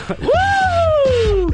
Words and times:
Woo! 0.20 0.39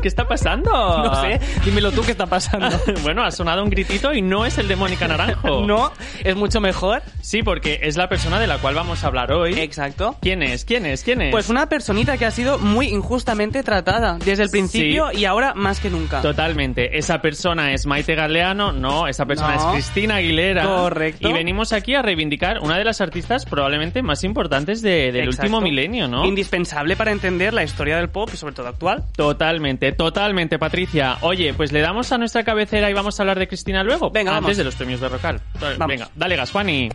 ¿Qué 0.06 0.08
está 0.08 0.28
pasando? 0.28 0.70
No 1.02 1.20
sé, 1.20 1.40
dímelo 1.64 1.90
tú 1.90 2.02
qué 2.02 2.12
está 2.12 2.26
pasando. 2.26 2.68
bueno, 3.02 3.24
ha 3.24 3.32
sonado 3.32 3.64
un 3.64 3.70
gritito 3.70 4.14
y 4.14 4.22
no 4.22 4.46
es 4.46 4.56
el 4.56 4.68
de 4.68 4.76
Mónica 4.76 5.08
Naranjo. 5.08 5.62
no, 5.66 5.90
es 6.22 6.36
mucho 6.36 6.60
mejor. 6.60 7.02
Sí, 7.22 7.42
porque 7.42 7.80
es 7.82 7.96
la 7.96 8.08
persona 8.08 8.38
de 8.38 8.46
la 8.46 8.58
cual 8.58 8.76
vamos 8.76 9.02
a 9.02 9.08
hablar 9.08 9.32
hoy. 9.32 9.54
Exacto. 9.58 10.16
¿Quién 10.22 10.44
es? 10.44 10.64
¿Quién 10.64 10.86
es? 10.86 11.02
¿Quién 11.02 11.22
es? 11.22 11.32
Pues 11.32 11.48
una 11.48 11.68
personita 11.68 12.16
que 12.18 12.24
ha 12.24 12.30
sido 12.30 12.60
muy 12.60 12.86
injustamente 12.86 13.64
tratada 13.64 14.18
desde 14.24 14.44
el 14.44 14.50
principio 14.50 15.08
Sí. 15.10 15.18
y 15.22 15.24
ahora 15.24 15.54
más 15.54 15.80
que 15.80 15.90
nunca. 15.90 16.22
Totalmente. 16.22 16.96
Esa 16.96 17.20
persona 17.20 17.72
es 17.72 17.84
Maite 17.86 18.14
Galeano, 18.14 18.70
no, 18.70 19.08
esa 19.08 19.26
persona 19.26 19.56
No. 19.56 19.60
es 19.60 19.64
Cristina 19.72 20.16
Aguilera. 20.16 20.64
Correcto. 20.66 21.28
Y 21.28 21.32
venimos 21.32 21.72
aquí 21.72 21.96
a 21.96 22.02
reivindicar 22.02 22.60
una 22.60 22.78
de 22.78 22.84
las 22.84 23.00
artistas 23.00 23.44
probablemente 23.44 24.02
más 24.02 24.22
importantes 24.22 24.82
de- 24.82 25.10
del 25.10 25.24
Exacto. 25.24 25.42
último 25.42 25.60
milenio, 25.62 26.06
¿no? 26.06 26.24
Indispensable 26.24 26.94
para 26.94 27.10
entender 27.10 27.52
la 27.52 27.64
historia 27.64 27.96
del 27.96 28.08
pop 28.08 28.30
y 28.32 28.36
sobre 28.36 28.54
todo 28.54 28.68
actual. 28.68 29.02
Totalmente, 29.16 29.90
totalmente, 29.96 30.58
Patricia. 30.58 31.18
Oye, 31.22 31.54
pues 31.54 31.72
le 31.72 31.80
damos 31.80 32.12
a 32.12 32.18
nuestra 32.18 32.44
cabecera 32.44 32.90
y 32.90 32.92
vamos 32.92 33.18
a 33.18 33.22
hablar 33.22 33.38
de 33.38 33.48
Cristina 33.48 33.82
luego. 33.82 34.10
Venga, 34.10 34.32
Antes 34.32 34.42
vamos. 34.44 34.56
de 34.58 34.64
los 34.64 34.74
premios 34.74 35.00
de 35.00 35.08
Rocal. 35.08 35.40
Vamos. 35.60 35.86
Venga, 35.88 36.08
dale 36.14 36.36
gas, 36.36 36.50
Juani. 36.50 36.88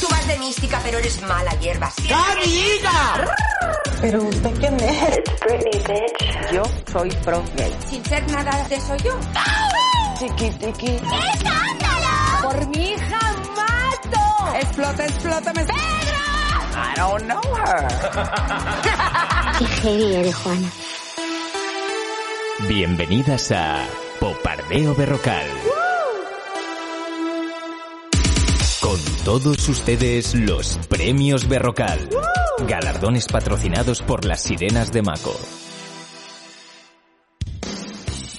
Tú 0.00 0.06
vas 0.10 0.26
de 0.26 0.38
mística, 0.38 0.80
pero 0.82 0.98
eres 0.98 1.20
mala 1.22 1.52
hierba. 1.60 1.90
¿Pero 4.00 4.22
usted 4.22 4.50
quién 4.58 4.76
es? 4.80 5.20
Yo 6.52 6.62
soy 6.92 7.10
pro 7.24 7.42
gay. 7.56 7.72
Sin 7.88 8.04
ser 8.04 8.30
nada 8.30 8.66
de 8.68 8.74
eso 8.76 8.96
yo. 8.96 9.18
Chiqui, 10.18 10.50
chiqui. 10.58 10.98
Por 12.42 12.66
mi 12.68 12.90
hija 12.90 13.20
mato. 13.56 14.56
Explota, 14.60 15.04
explota, 15.04 15.52
me... 15.54 15.62
I 16.76 16.92
don't 16.96 17.24
know 17.26 17.40
her. 17.54 17.86
Qué 19.58 19.64
heavy 19.66 20.14
eres, 20.16 20.34
Juana. 20.36 20.68
Bienvenidas 22.60 23.50
a 23.50 23.84
Popardeo 24.20 24.94
Berrocal. 24.94 25.44
Con 28.80 28.98
todos 29.24 29.68
ustedes 29.68 30.34
los 30.36 30.78
premios 30.88 31.48
Berrocal. 31.48 32.08
Galardones 32.66 33.26
patrocinados 33.26 34.02
por 34.02 34.24
las 34.24 34.42
sirenas 34.42 34.92
de 34.92 35.02
Maco. 35.02 35.36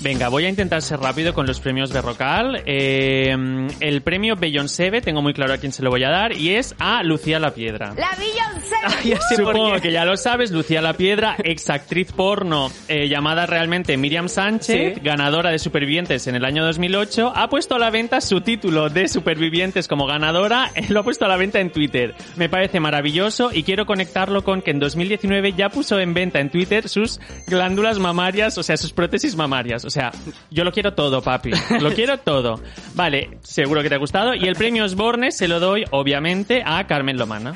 Venga, 0.06 0.30
voy 0.30 0.46
a 0.46 0.50
intentar 0.50 0.84
ser 0.84 1.00
rápido 1.00 1.34
con 1.34 1.48
los 1.48 1.60
premios 1.60 1.90
de 1.90 2.00
Rocal. 2.00 2.62
Eh, 2.68 3.36
el 3.80 4.02
premio 4.04 4.36
Beyoncé, 4.36 4.92
tengo 5.02 5.24
muy 5.24 5.34
claro 5.34 5.54
a 5.54 5.58
quién 5.58 5.72
se 5.72 5.82
lo 5.82 5.90
voy 5.90 6.04
a 6.04 6.10
dar, 6.12 6.34
y 6.38 6.52
es 6.54 6.76
a 6.78 7.02
Lucía 7.02 7.40
La 7.40 7.56
Piedra. 7.56 7.96
La 7.98 8.12
Beyoncé. 8.16 8.76
Ya 9.04 9.20
sé 9.22 9.36
por 9.42 9.54
Supongo 9.54 9.74
qué. 9.76 9.82
que 9.82 9.92
ya 9.92 10.06
lo 10.06 10.16
sabes, 10.16 10.52
Lucía 10.52 10.80
La 10.82 10.94
Piedra, 10.94 11.36
ex 11.44 11.70
actriz 11.72 12.12
porno 12.12 12.72
eh, 12.88 13.08
llamada 13.08 13.48
realmente 13.48 13.98
Miriam 13.98 14.30
Sánchez, 14.30 14.96
Sí. 14.96 15.02
ganadora 15.02 15.50
de 15.50 15.58
Supervivientes 15.58 16.28
en 16.28 16.36
el 16.36 16.46
año 16.46 16.64
2008, 16.66 17.34
ha 17.36 17.50
puesto 17.50 17.76
a 17.76 17.80
la 17.80 17.90
venta 17.90 18.22
su 18.22 18.42
título 18.42 18.90
de 18.90 19.08
Supervivientes 19.08 19.88
como 19.88 20.06
ganadora, 20.06 20.70
eh, 20.76 20.86
lo 20.90 21.00
ha 21.00 21.04
puesto 21.04 21.26
a 21.26 21.28
la 21.28 21.38
venta 21.38 21.60
en 21.60 21.72
Twitter. 21.72 22.14
Me 22.36 22.48
parece 22.48 22.80
maravilloso 22.80 23.50
y 23.52 23.64
quiero 23.64 23.88
conectarlo 23.88 24.44
con 24.44 24.62
que 24.62 24.70
en 24.70 24.80
2019 24.80 25.54
ya 25.54 25.70
puso 25.70 26.00
en 26.00 26.14
venta 26.14 26.40
en 26.40 26.52
Twitter 26.52 26.88
sus 26.90 27.20
glándulas 27.48 27.98
mamarias, 27.98 28.56
o 28.60 28.64
sea, 28.64 28.78
sus 28.78 28.94
prótesis 28.94 29.36
mamarias. 29.36 29.84
O 29.86 29.90
sea, 29.96 30.12
yo 30.52 30.64
lo 30.64 30.72
quiero 30.72 30.94
todo, 30.94 31.22
papi. 31.22 31.52
Lo 31.80 31.92
quiero 31.94 32.20
todo. 32.20 32.60
Vale, 32.94 33.40
seguro 33.44 33.82
que 33.82 33.90
te 33.90 33.96
ha 33.96 34.00
gustado. 34.00 34.34
Y 34.34 34.46
el 34.48 34.56
premio 34.56 34.84
Osborne 34.84 35.32
se 35.32 35.48
lo 35.48 35.60
doy, 35.60 35.86
obviamente, 35.92 36.64
a 36.66 36.86
Carmen 36.86 37.18
Lomana. 37.18 37.56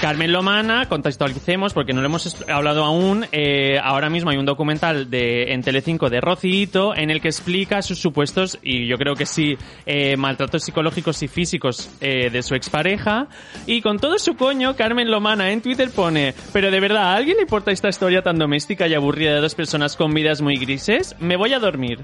Carmen 0.00 0.32
Lomana, 0.32 0.86
contextualicemos 0.88 1.72
porque 1.72 1.92
no 1.92 2.00
lo 2.00 2.06
hemos 2.06 2.36
hablado 2.48 2.84
aún. 2.84 3.24
eh, 3.32 3.78
ahora 3.82 4.10
mismo 4.10 4.30
hay 4.30 4.36
un 4.36 4.44
documental 4.44 5.08
de 5.08 5.54
en 5.54 5.62
Telecinco 5.62 6.10
de 6.10 6.20
Rocito 6.20 6.94
en 6.94 7.10
el 7.10 7.20
que 7.20 7.28
explica 7.28 7.80
sus 7.80 8.00
supuestos 8.00 8.58
y 8.62 8.86
yo 8.86 8.98
creo 8.98 9.14
que 9.14 9.24
sí 9.24 9.56
eh, 9.86 10.16
maltratos 10.16 10.64
psicológicos 10.64 11.22
y 11.22 11.28
físicos 11.28 11.90
eh, 12.00 12.28
de 12.30 12.42
su 12.42 12.54
expareja. 12.54 13.28
Y 13.66 13.80
con 13.80 13.98
todo 13.98 14.18
su 14.18 14.36
coño, 14.36 14.76
Carmen 14.76 15.10
Lomana 15.10 15.50
en 15.50 15.62
Twitter 15.62 15.90
pone: 15.90 16.34
pero 16.52 16.70
de 16.70 16.80
verdad 16.80 17.12
a 17.12 17.16
alguien 17.16 17.36
le 17.36 17.42
importa 17.42 17.70
esta 17.70 17.88
historia 17.88 18.22
tan 18.22 18.38
doméstica 18.38 18.86
y 18.86 18.94
aburrida 18.94 19.34
de 19.34 19.40
dos 19.40 19.54
personas 19.54 19.96
con 19.96 20.12
vidas 20.12 20.42
muy 20.42 20.56
grises. 20.56 21.16
Me 21.20 21.36
voy 21.36 21.54
a 21.54 21.58
dormir. 21.58 22.00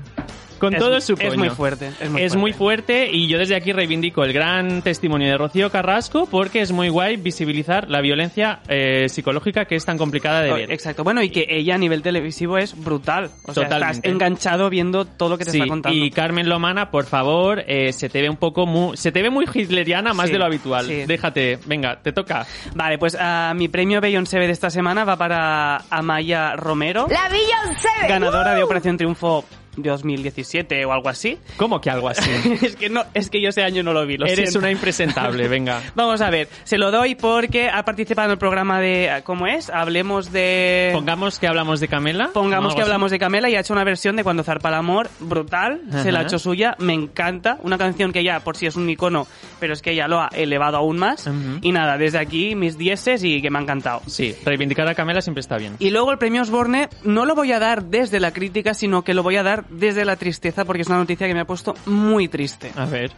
Con 0.61 0.75
Es- 0.75 0.79
todo 0.81 1.01
su 1.01 1.15
es 1.15 1.21
coño. 1.31 1.39
muy 1.39 1.49
fuerte, 1.51 1.89
es 2.01 2.11
muy 2.11 2.21
es 2.23 2.33
fuerte. 2.33 2.39
muy 2.39 2.53
fuerte 2.53 3.11
y 3.11 3.27
yo 3.29 3.39
desde 3.39 3.57
aquí 3.57 3.73
reivindico 3.73 4.23
el 4.23 4.33
gran 4.33 4.83
testimonio 4.83 5.27
de 5.29 5.37
Rocío 5.39 5.71
Carrasco 5.71 6.27
porque 6.31 6.61
es 6.61 6.71
muy 6.71 6.89
guay 6.91 7.17
visibilizar 7.17 7.89
la 7.89 8.01
violencia 8.01 8.61
eh, 8.69 9.09
psicológica 9.09 9.65
que 9.65 9.75
es 9.77 9.85
tan 9.85 9.97
complicada 9.99 10.43
de 10.43 10.53
ver. 10.53 10.71
Exacto, 10.71 11.03
bueno, 11.03 11.23
y 11.23 11.31
que 11.31 11.47
ella 11.49 11.75
a 11.75 11.79
nivel 11.79 12.03
televisivo 12.03 12.59
es 12.59 12.77
brutal. 12.79 13.31
O 13.45 13.55
sea, 13.55 13.65
Totalmente. 13.65 13.97
estás 13.97 14.13
enganchado 14.13 14.69
viendo 14.71 15.05
todo 15.07 15.31
lo 15.31 15.39
que 15.39 15.45
te 15.47 15.51
Sí, 15.53 15.59
está 15.59 15.69
contando. 15.69 15.99
y 15.99 16.11
Carmen 16.11 16.49
Lomana, 16.49 16.91
por 16.91 17.07
favor, 17.07 17.65
eh, 17.67 17.93
se 17.93 18.09
te 18.09 18.21
ve 18.21 18.29
un 18.29 18.37
poco 18.37 18.67
muy, 18.67 18.97
se 18.97 19.11
te 19.13 19.23
ve 19.23 19.31
muy 19.31 19.47
hitleriana 19.53 20.13
más 20.13 20.27
Sí, 20.27 20.33
de 20.35 20.39
lo 20.39 20.45
habitual. 20.45 20.87
sí. 20.87 21.05
Déjate, 21.07 21.59
venga, 21.67 22.01
te 22.03 22.13
toca. 22.13 22.47
Vale, 22.75 22.99
pues 22.99 23.17
ah, 23.19 23.53
mi 23.57 23.69
premio 23.69 24.01
Beyoncé 24.01 24.39
de 24.39 24.51
esta 24.51 24.69
semana 24.71 25.05
va 25.05 25.17
para 25.17 25.83
Amaya 25.91 26.55
Romero, 26.57 27.07
La 27.11 27.29
Beyoncé. 27.29 27.89
ganadora 28.09 28.55
de. 28.55 28.61
Operación 28.63 28.97
Triunfo 28.99 29.45
2017 29.89 30.85
o 30.85 30.93
algo 30.93 31.09
así. 31.09 31.39
¿Cómo 31.57 31.81
que 31.81 31.91
algo 31.91 32.09
así? 32.09 32.31
es 32.63 32.77
que 32.77 32.89
no, 32.91 33.05
es 33.15 33.31
que 33.31 33.41
yo 33.41 33.49
ese 33.49 33.63
año 33.63 33.83
no 33.83 33.93
lo 33.93 34.07
vi, 34.07 34.17
lo 34.17 34.27
Eres 34.27 34.51
siento. 34.51 34.59
una 34.61 34.71
impresentable, 34.71 35.49
venga. 35.49 35.81
Vamos 35.95 36.21
a 36.21 36.31
ver, 36.31 36.49
se 36.65 36.79
lo 36.79 36.91
doy 36.91 37.15
porque 37.15 37.69
ha 37.69 37.85
participado 37.85 38.27
en 38.27 38.33
el 38.33 38.39
programa 38.39 38.81
de 38.81 39.23
¿cómo 39.25 39.47
es? 39.47 39.71
Hablemos 39.71 40.33
de 40.33 40.91
Pongamos 40.93 41.39
que 41.39 41.47
hablamos 41.47 41.81
de 41.81 41.89
Camela. 41.89 42.31
Pongamos 42.33 42.75
que 42.75 42.83
así. 42.83 42.89
hablamos 42.89 43.11
de 43.11 43.19
Camela 43.19 43.49
y 43.51 43.57
ha 43.57 43.61
hecho 43.61 43.73
una 43.73 43.85
versión 43.85 44.17
de 44.17 44.25
Cuando 44.25 44.43
zarpa 44.43 44.69
el 44.69 44.75
amor 44.75 45.11
brutal, 45.21 45.81
se 46.03 46.13
la 46.13 46.21
ha 46.21 46.23
hecho 46.23 46.39
suya, 46.39 46.75
me 46.79 46.93
encanta, 46.93 47.59
una 47.63 47.79
canción 47.79 48.13
que 48.13 48.23
ya 48.23 48.41
por 48.41 48.57
sí 48.57 48.67
es 48.67 48.77
un 48.77 48.89
icono, 48.89 49.27
pero 49.59 49.73
es 49.73 49.83
que 49.83 49.93
ella 49.93 50.09
lo 50.09 50.21
ha 50.21 50.29
elevado 50.33 50.77
aún 50.77 50.99
más 50.99 51.29
y 51.63 51.73
nada, 51.73 51.99
desde 51.99 52.19
aquí 52.19 52.55
mis 52.55 52.77
dieces 52.79 53.23
y 53.25 53.41
que 53.43 53.51
me 53.51 53.59
ha 53.59 53.63
encantado. 53.63 54.03
Sí, 54.07 54.35
reivindicar 54.45 54.89
a 54.89 54.95
Camela 54.95 55.21
siempre 55.21 55.41
está 55.41 55.57
bien. 55.57 55.77
Y 55.79 55.91
luego 55.91 56.13
el 56.13 56.19
premio 56.19 56.43
Osborne 56.43 56.89
no 57.05 57.25
lo 57.25 57.35
voy 57.35 57.53
a 57.53 57.59
dar 57.59 57.85
desde 57.85 58.21
la 58.21 58.33
crítica, 58.33 58.75
sino 58.75 59.03
que 59.03 59.15
lo 59.15 59.23
voy 59.23 59.37
a 59.37 59.43
dar 59.43 59.65
desde 59.71 60.05
la 60.05 60.17
tristeza 60.17 60.65
porque 60.65 60.83
es 60.83 60.89
una 60.89 60.99
noticia 60.99 61.27
que 61.27 61.35
me 61.35 61.41
ha 61.41 61.47
puesto 61.47 61.75
muy 61.87 62.29
triste. 62.29 62.73
A 62.77 62.85
ver. 62.85 63.13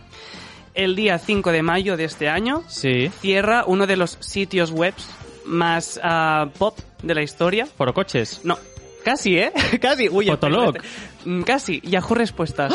El 0.74 0.96
día 0.96 1.18
5 1.18 1.52
de 1.52 1.62
mayo 1.62 1.96
de 1.96 2.04
este 2.04 2.28
año 2.28 2.62
Sí. 2.68 3.10
cierra 3.20 3.64
uno 3.66 3.86
de 3.86 3.96
los 3.96 4.16
sitios 4.20 4.70
webs 4.70 5.06
más 5.44 6.00
ah, 6.02 6.48
pop 6.58 6.78
de 7.02 7.14
la 7.14 7.22
historia. 7.22 7.66
Forocoches. 7.66 8.40
No, 8.44 8.58
casi, 9.04 9.38
¿eh? 9.38 9.52
casi. 9.80 10.08
Uy, 10.08 10.26
Fotolog. 10.26 10.76
Mm, 11.24 11.42
Casi. 11.42 11.80
Yahoo 11.82 12.14
Respuestas. 12.14 12.72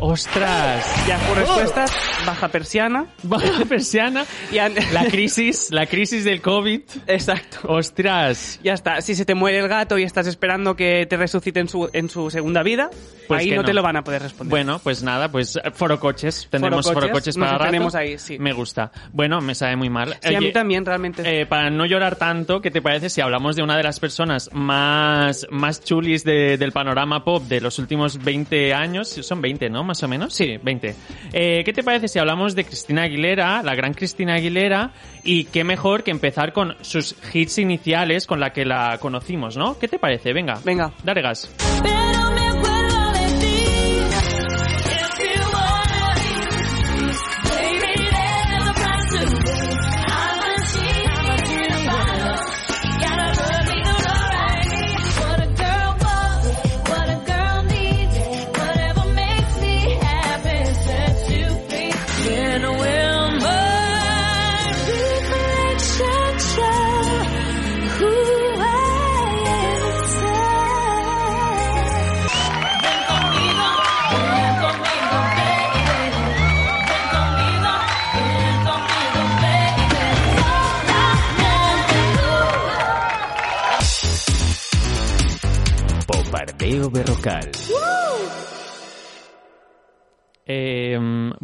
¡Ostras! 0.00 1.06
Yahoo 1.08 1.34
Respuestas, 1.34 1.92
baja 2.26 2.48
persiana. 2.48 3.06
Baja 3.22 3.64
persiana. 3.64 4.24
Y 4.50 4.56
La 4.56 5.06
crisis, 5.10 5.68
la 5.70 5.86
crisis 5.86 6.24
del 6.24 6.42
COVID. 6.42 6.80
Exacto. 7.06 7.58
¡Ostras! 7.68 8.60
Ya 8.62 8.74
está. 8.74 9.00
Si 9.00 9.14
se 9.14 9.24
te 9.24 9.34
muere 9.34 9.60
el 9.60 9.68
gato 9.68 9.96
y 9.96 10.02
estás 10.02 10.26
esperando 10.26 10.76
que 10.76 11.06
te 11.08 11.16
resucite 11.16 11.60
en 11.60 11.68
su, 11.68 11.88
en 11.92 12.10
su 12.10 12.28
segunda 12.30 12.62
vida, 12.62 12.90
Pues 13.28 13.40
ahí 13.40 13.50
no, 13.50 13.56
no. 13.58 13.64
te 13.64 13.72
lo 13.72 13.82
van 13.82 13.96
a 13.96 14.04
poder 14.04 14.20
responder. 14.22 14.50
Bueno, 14.50 14.78
pues 14.80 15.02
nada, 15.02 15.30
pues 15.30 15.56
eh, 15.56 15.60
forocoches. 15.72 16.48
Tendremos 16.50 16.84
Forocoches, 16.84 17.08
forocoches 17.10 17.38
para 17.38 17.52
rato. 17.52 17.64
tenemos 17.64 17.94
ahí, 17.94 18.18
sí. 18.18 18.38
Me 18.38 18.52
gusta. 18.52 18.90
Bueno, 19.12 19.40
me 19.40 19.54
sabe 19.54 19.76
muy 19.76 19.88
mal. 19.90 20.16
Sí, 20.20 20.34
a 20.34 20.40
mí 20.40 20.52
también, 20.52 20.84
realmente. 20.84 21.22
eh, 21.40 21.46
para 21.46 21.70
no 21.70 21.86
llorar 21.86 22.16
tanto, 22.16 22.60
¿qué 22.60 22.70
te 22.70 22.82
parece 22.82 23.08
si 23.08 23.20
hablamos 23.20 23.56
de 23.56 23.62
una 23.62 23.76
de 23.76 23.84
las 23.84 24.00
personas 24.00 24.50
más, 24.52 25.46
más 25.50 25.82
chulis 25.82 26.24
de- 26.24 26.58
del 26.58 26.72
panorama 26.72 27.24
pop 27.24 27.44
de 27.44 27.60
los 27.60 27.78
últimos 27.78 28.18
20 28.22 28.74
años? 28.74 29.08
Son 29.08 29.40
20, 29.40 29.70
¿no? 29.70 29.83
Más 29.84 30.02
o 30.02 30.08
menos. 30.08 30.34
Sí, 30.34 30.58
20. 30.62 30.94
Eh, 31.32 31.62
¿Qué 31.64 31.72
te 31.72 31.82
parece 31.82 32.08
si 32.08 32.18
hablamos 32.18 32.54
de 32.54 32.64
Cristina 32.64 33.02
Aguilera, 33.02 33.62
la 33.62 33.74
gran 33.74 33.94
Cristina 33.94 34.34
Aguilera? 34.34 34.92
Y 35.22 35.44
qué 35.44 35.64
mejor 35.64 36.02
que 36.02 36.10
empezar 36.10 36.52
con 36.52 36.76
sus 36.80 37.16
hits 37.32 37.58
iniciales 37.58 38.26
con 38.26 38.40
la 38.40 38.52
que 38.52 38.64
la 38.64 38.98
conocimos, 38.98 39.56
¿no? 39.56 39.78
¿Qué 39.78 39.88
te 39.88 39.98
parece? 39.98 40.32
Venga. 40.32 40.58
Venga. 40.64 40.92
Dale 41.02 41.22
gas. 41.22 41.50
Berrocal. 87.24 87.50
Eh, 90.46 90.83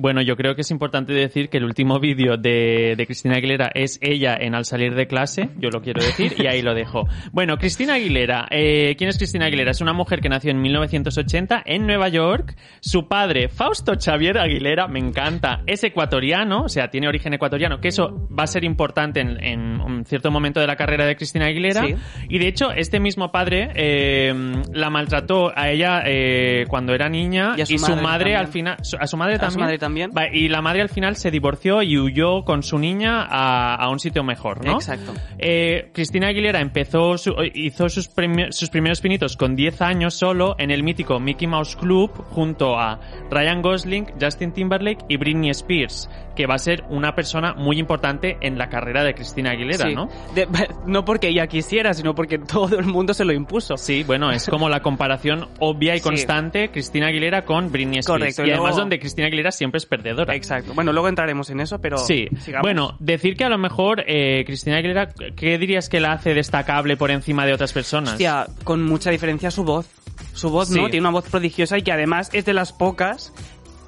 bueno, 0.00 0.22
yo 0.22 0.36
creo 0.36 0.54
que 0.54 0.62
es 0.62 0.70
importante 0.70 1.12
decir 1.12 1.48
que 1.48 1.58
el 1.58 1.64
último 1.64 2.00
vídeo 2.00 2.36
de, 2.36 2.94
de 2.96 3.06
Cristina 3.06 3.36
Aguilera 3.36 3.70
es 3.74 3.98
ella 4.02 4.36
en 4.40 4.54
Al 4.54 4.64
salir 4.64 4.94
de 4.94 5.06
clase, 5.06 5.50
yo 5.58 5.68
lo 5.70 5.82
quiero 5.82 6.02
decir, 6.02 6.34
y 6.38 6.46
ahí 6.46 6.62
lo 6.62 6.74
dejo. 6.74 7.06
Bueno, 7.32 7.56
Cristina 7.58 7.94
Aguilera. 7.94 8.46
Eh, 8.50 8.94
¿Quién 8.96 9.10
es 9.10 9.18
Cristina 9.18 9.46
Aguilera? 9.46 9.70
Es 9.70 9.80
una 9.80 9.92
mujer 9.92 10.20
que 10.20 10.28
nació 10.28 10.50
en 10.50 10.60
1980 10.60 11.62
en 11.64 11.86
Nueva 11.86 12.08
York. 12.08 12.56
Su 12.80 13.08
padre, 13.08 13.48
Fausto 13.48 13.92
Xavier 13.98 14.38
Aguilera, 14.38 14.88
me 14.88 14.98
encanta, 14.98 15.62
es 15.66 15.84
ecuatoriano, 15.84 16.62
o 16.64 16.68
sea, 16.68 16.88
tiene 16.90 17.08
origen 17.08 17.34
ecuatoriano, 17.34 17.80
que 17.80 17.88
eso 17.88 18.28
va 18.36 18.44
a 18.44 18.46
ser 18.46 18.64
importante 18.64 19.20
en, 19.20 19.42
en 19.42 19.80
un 19.80 20.04
cierto 20.04 20.30
momento 20.30 20.60
de 20.60 20.66
la 20.66 20.76
carrera 20.76 21.04
de 21.06 21.16
Cristina 21.16 21.46
Aguilera. 21.46 21.84
Sí. 21.86 21.94
Y 22.28 22.38
de 22.38 22.48
hecho, 22.48 22.72
este 22.72 23.00
mismo 23.00 23.30
padre 23.30 23.70
eh, 23.74 24.32
la 24.72 24.90
maltrató 24.90 25.52
a 25.54 25.68
ella 25.70 26.02
eh, 26.06 26.64
cuando 26.68 26.94
era 26.94 27.08
niña 27.08 27.54
Y 27.56 27.60
a 27.62 27.66
su 27.66 27.78
su 27.78 27.86
madre 27.90 28.02
madre 28.02 28.36
al 28.36 28.44
también. 28.46 28.52
final 28.52 28.76
su- 28.84 28.96
a 28.98 29.06
su 29.06 29.16
madre 29.16 29.34
A 29.34 29.36
su 29.36 29.40
también. 29.42 29.60
madre 29.66 29.78
también. 29.78 29.89
Va, 30.16 30.28
y 30.32 30.48
la 30.48 30.60
madre 30.62 30.82
al 30.82 30.88
final 30.88 31.16
se 31.16 31.30
divorció 31.30 31.82
y 31.82 31.98
huyó 31.98 32.44
con 32.44 32.62
su 32.62 32.78
niña 32.78 33.22
a, 33.28 33.74
a 33.74 33.88
un 33.90 33.98
sitio 33.98 34.22
mejor, 34.24 34.64
¿no? 34.64 34.74
Exacto. 34.74 35.12
Eh, 35.38 35.90
Cristina 35.92 36.28
Aguilera 36.28 36.60
empezó 36.60 37.16
su- 37.18 37.34
hizo 37.54 37.88
sus, 37.88 38.10
sus 38.50 38.70
primeros 38.70 39.00
pinitos 39.00 39.36
con 39.36 39.56
10 39.56 39.82
años 39.82 40.14
solo 40.14 40.54
en 40.58 40.70
el 40.70 40.82
mítico 40.82 41.18
Mickey 41.20 41.46
Mouse 41.48 41.76
Club 41.76 42.10
junto 42.30 42.78
a 42.78 43.00
Ryan 43.30 43.62
Gosling, 43.62 44.06
Justin 44.20 44.52
Timberlake 44.52 45.04
y 45.08 45.16
Britney 45.16 45.50
Spears, 45.50 46.08
que 46.36 46.46
va 46.46 46.54
a 46.54 46.58
ser 46.58 46.84
una 46.88 47.14
persona 47.14 47.54
muy 47.54 47.78
importante 47.78 48.36
en 48.40 48.56
la 48.58 48.68
carrera 48.68 49.02
de 49.04 49.14
Cristina 49.14 49.50
Aguilera, 49.50 49.86
Sí. 49.88 49.94
¿no? 49.94 50.08
De- 50.34 50.46
no 50.86 51.04
porque 51.04 51.28
ella 51.28 51.46
quisiera, 51.46 51.94
sino 51.94 52.14
porque 52.14 52.38
todo 52.38 52.78
el 52.78 52.86
mundo 52.86 53.14
se 53.14 53.24
lo 53.24 53.32
impuso. 53.32 53.76
Sí, 53.76 54.04
bueno, 54.04 54.30
es 54.30 54.48
como 54.48 54.68
la 54.68 54.80
comparación 54.80 55.48
obvia 55.58 55.94
y 55.94 55.98
Sí. 55.98 56.04
constante 56.04 56.70
Cristina 56.70 57.08
Aguilera 57.08 57.42
con 57.44 57.70
Britney 57.72 57.98
Spears. 58.00 58.20
Correcto, 58.20 58.44
Y, 58.44 58.48
y 58.48 58.52
además 58.52 58.76
donde 58.76 58.98
Cristina 58.98 59.26
Aguilera 59.26 59.50
siempre 59.50 59.79
es 59.80 59.86
perdedora. 59.86 60.34
Exacto. 60.34 60.72
Bueno, 60.74 60.92
luego 60.92 61.08
entraremos 61.08 61.50
en 61.50 61.60
eso, 61.60 61.80
pero 61.80 61.98
Sí, 61.98 62.28
sigamos. 62.40 62.62
bueno, 62.64 62.96
decir 63.00 63.36
que 63.36 63.44
a 63.44 63.48
lo 63.48 63.58
mejor 63.58 64.04
eh, 64.06 64.44
Cristina 64.46 64.76
Aguilera, 64.76 65.10
¿qué 65.36 65.58
dirías 65.58 65.88
que 65.88 66.00
la 66.00 66.12
hace 66.12 66.32
destacable 66.34 66.96
por 66.96 67.10
encima 67.10 67.44
de 67.46 67.52
otras 67.54 67.72
personas? 67.72 68.12
Hostia, 68.12 68.46
con 68.64 68.82
mucha 68.84 69.10
diferencia 69.10 69.50
su 69.50 69.64
voz. 69.64 69.86
Su 70.32 70.50
voz, 70.50 70.68
Sí. 70.68 70.74
¿no? 70.80 70.84
Tiene 70.88 71.00
una 71.00 71.10
voz 71.10 71.28
prodigiosa 71.28 71.78
y 71.78 71.82
que 71.82 71.92
además 71.92 72.30
es 72.32 72.44
de 72.44 72.52
las 72.54 72.72
pocas 72.72 73.32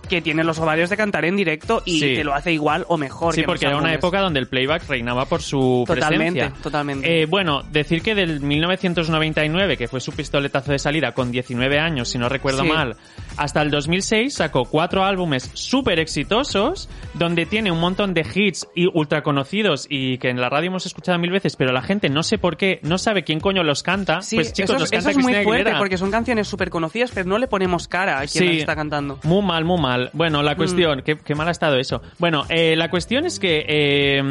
que 0.08 0.20
tiene 0.20 0.44
los 0.44 0.58
ovarios 0.58 0.90
de 0.90 0.96
cantar 0.96 1.24
en 1.24 1.36
directo 1.36 1.80
y 1.86 2.00
Sí. 2.00 2.14
te 2.16 2.24
lo 2.24 2.34
hace 2.34 2.52
igual 2.52 2.84
o 2.88 2.98
mejor. 2.98 3.34
Sí, 3.34 3.42
que 3.42 3.46
porque 3.46 3.64
era 3.66 3.78
una 3.78 3.94
época 3.94 4.20
donde 4.20 4.40
el 4.40 4.46
playback 4.48 4.86
reinaba 4.88 5.24
por 5.24 5.40
su 5.40 5.84
Totalmente, 5.86 6.40
presencia. 6.40 6.62
totalmente. 6.62 7.22
Eh, 7.22 7.26
bueno, 7.26 7.62
decir 7.70 8.02
que 8.02 8.14
del 8.14 8.40
1999, 8.40 9.76
que 9.78 9.88
fue 9.88 10.00
su 10.00 10.12
pistoletazo 10.12 10.72
de 10.72 10.78
salida 10.78 11.12
con 11.12 11.30
19 11.30 11.78
años, 11.78 12.08
si 12.10 12.18
no 12.18 12.28
recuerdo 12.28 12.62
Sí. 12.62 12.68
mal, 12.68 12.96
hasta 13.36 13.62
el 13.62 13.70
2006 13.70 14.34
sacó 14.34 14.64
cuatro 14.64 15.04
álbumes 15.04 15.50
súper 15.54 15.98
exitosos, 15.98 16.88
donde 17.14 17.46
tiene 17.46 17.70
un 17.70 17.80
montón 17.80 18.14
de 18.14 18.24
hits 18.34 18.66
y 18.74 18.86
ultra 18.86 19.22
conocidos 19.22 19.86
y 19.88 20.18
que 20.18 20.30
en 20.30 20.40
la 20.40 20.48
radio 20.48 20.68
hemos 20.68 20.86
escuchado 20.86 21.18
mil 21.18 21.30
veces, 21.30 21.56
pero 21.56 21.72
la 21.72 21.82
gente 21.82 22.08
no 22.08 22.22
sé 22.22 22.38
por 22.38 22.56
qué, 22.56 22.80
no 22.82 22.98
sabe 22.98 23.24
quién 23.24 23.40
coño 23.40 23.62
los 23.62 23.82
canta. 23.82 24.22
Sí, 24.22 24.36
pues 24.36 24.52
chicos, 24.52 24.70
eso, 24.70 24.78
los 24.78 24.84
es- 24.84 24.90
canta 24.90 25.10
eso 25.10 25.18
es 25.18 25.24
muy 25.24 25.32
fuerte 25.34 25.50
Aguilera. 25.62 25.78
porque 25.78 25.98
son 25.98 26.10
canciones 26.10 26.48
súper 26.48 26.70
conocidas, 26.70 27.10
pero 27.12 27.28
no 27.28 27.38
le 27.38 27.48
ponemos 27.48 27.88
cara 27.88 28.20
a 28.20 28.26
quien 28.26 28.46
las 28.46 28.56
está 28.56 28.76
cantando. 28.76 29.18
Muy 29.24 29.42
mal, 29.42 29.64
muy 29.64 29.80
mal. 29.80 30.10
Bueno, 30.12 30.42
la 30.42 30.56
cuestión, 30.56 30.98
Mm. 30.98 31.02
qué, 31.02 31.18
qué 31.18 31.34
mal 31.34 31.48
ha 31.48 31.52
estado 31.52 31.76
eso. 31.76 32.02
Bueno, 32.18 32.44
eh, 32.48 32.76
la 32.76 32.90
cuestión 32.90 33.24
es 33.26 33.38
que 33.38 33.64
eh, 33.68 34.22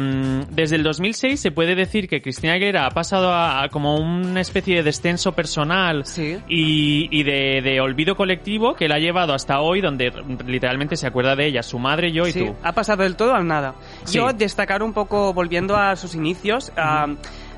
desde 0.50 0.76
el 0.76 0.82
2006 0.82 1.40
se 1.40 1.50
puede 1.50 1.74
decir 1.74 2.08
que 2.08 2.20
Cristina 2.22 2.54
Aguilera 2.54 2.86
ha 2.86 2.90
pasado 2.90 3.30
a, 3.32 3.62
a 3.64 3.68
como 3.68 3.96
una 3.96 4.40
especie 4.40 4.76
de 4.76 4.82
descenso 4.82 5.32
personal 5.32 6.04
Sí. 6.06 6.36
y, 6.48 7.08
y 7.10 7.22
de, 7.22 7.60
de 7.62 7.80
olvido 7.80 8.16
colectivo 8.16 8.74
que 8.74 8.88
la 8.92 8.96
ha 8.96 9.00
llevado 9.00 9.32
hasta 9.32 9.60
hoy, 9.60 9.80
donde 9.80 10.12
literalmente 10.46 10.96
se 10.96 11.06
acuerda 11.06 11.34
de 11.34 11.46
ella, 11.46 11.62
su 11.62 11.78
madre, 11.78 12.12
yo 12.12 12.26
y 12.26 12.32
Sí, 12.32 12.40
tú. 12.44 12.54
ha 12.62 12.72
pasado 12.72 13.02
del 13.02 13.16
todo 13.16 13.34
al 13.34 13.46
nada. 13.46 13.74
Sí. 14.04 14.18
Yo 14.18 14.32
destacar 14.32 14.82
un 14.82 14.92
poco, 14.92 15.32
volviendo 15.32 15.76
a 15.76 15.96
sus 15.96 16.14
inicios, 16.14 16.72
ah, 16.76 17.06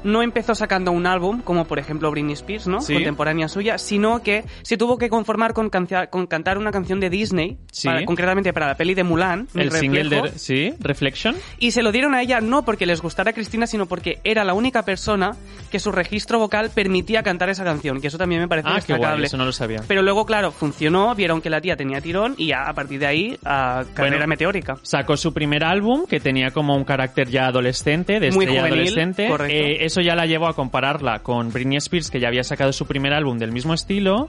no 0.04 0.22
empezó 0.22 0.54
sacando 0.54 0.92
un 0.92 1.06
álbum, 1.06 1.40
como 1.42 1.64
por 1.66 1.78
ejemplo 1.78 2.10
Britney 2.10 2.34
Spears, 2.34 2.66
¿no? 2.68 2.80
Sí. 2.80 2.94
Contemporánea 2.94 3.48
suya, 3.48 3.78
sino 3.78 4.22
que 4.22 4.44
se 4.62 4.76
tuvo 4.76 4.98
que 4.98 5.08
conformar 5.08 5.52
con, 5.54 5.70
cancia- 5.70 6.08
con 6.08 6.26
cantar 6.26 6.58
una 6.58 6.70
canción 6.70 7.00
de 7.00 7.10
Disney, 7.10 7.56
Sí. 7.72 7.88
para- 7.88 8.04
concretamente 8.04 8.52
para 8.52 8.68
la 8.68 8.76
peli 8.76 8.94
de 8.94 9.02
Mulan, 9.04 9.48
El 9.54 9.72
single 9.72 10.02
Reflejo, 10.04 10.24
de... 10.26 10.38
¿Sí? 10.38 10.74
¿Reflection? 10.80 11.34
y 11.58 11.70
se 11.72 11.82
lo 11.82 11.90
dieron 11.92 12.14
a 12.14 12.22
ella 12.22 12.40
no 12.40 12.64
porque 12.64 12.86
les 12.86 13.00
gustara 13.00 13.32
Cristina, 13.32 13.66
sino 13.66 13.86
porque 13.86 14.18
era 14.24 14.44
la 14.44 14.54
única 14.54 14.82
persona 14.84 15.32
que 15.70 15.78
su 15.78 15.90
registro 15.90 16.38
vocal 16.38 16.70
permitía 16.74 17.22
cantar 17.22 17.48
esa 17.48 17.64
canción, 17.64 18.00
que 18.00 18.08
eso 18.08 18.18
también 18.18 18.40
me 18.42 18.48
parece 18.48 18.68
Ah, 18.68 18.74
qué 18.80 18.92
guay, 18.92 19.00
destacable. 19.00 19.26
eso 19.26 19.36
no 19.36 19.44
lo 19.44 19.52
sabía. 19.52 19.80
Pero 19.88 20.02
luego, 20.02 20.26
claro, 20.26 20.52
funcionó, 20.52 21.14
vieron 21.14 21.40
que 21.40 21.50
la 21.50 21.60
tía 21.60 21.76
tenía 21.76 22.00
tirón 22.00 22.34
y 22.36 22.48
ya 22.48 22.68
a 22.68 22.72
partir 22.74 23.00
de 23.00 23.06
ahí, 23.06 23.38
a 23.44 23.84
carrera 23.94 24.16
Bueno, 24.16 24.26
meteórica. 24.28 24.76
Sacó 24.82 25.16
su 25.16 25.32
primer 25.32 25.64
álbum, 25.64 26.06
que 26.06 26.20
tenía 26.20 26.50
como 26.50 26.76
un 26.76 26.84
carácter 26.84 27.28
ya 27.28 27.46
adolescente, 27.46 28.20
de 28.20 28.30
Muy 28.30 28.44
estrella 28.44 28.60
juvenil, 28.68 28.78
adolescente. 28.88 29.28
correcto. 29.28 29.54
Eh, 29.56 29.84
eso 29.94 30.00
ya 30.00 30.16
la 30.16 30.26
llevó 30.26 30.48
a 30.48 30.54
compararla 30.54 31.20
con 31.20 31.52
Britney 31.52 31.76
Spears, 31.76 32.10
que 32.10 32.18
ya 32.18 32.26
había 32.26 32.42
sacado 32.42 32.72
su 32.72 32.84
primer 32.84 33.14
álbum 33.14 33.38
del 33.38 33.52
mismo 33.52 33.74
estilo. 33.74 34.28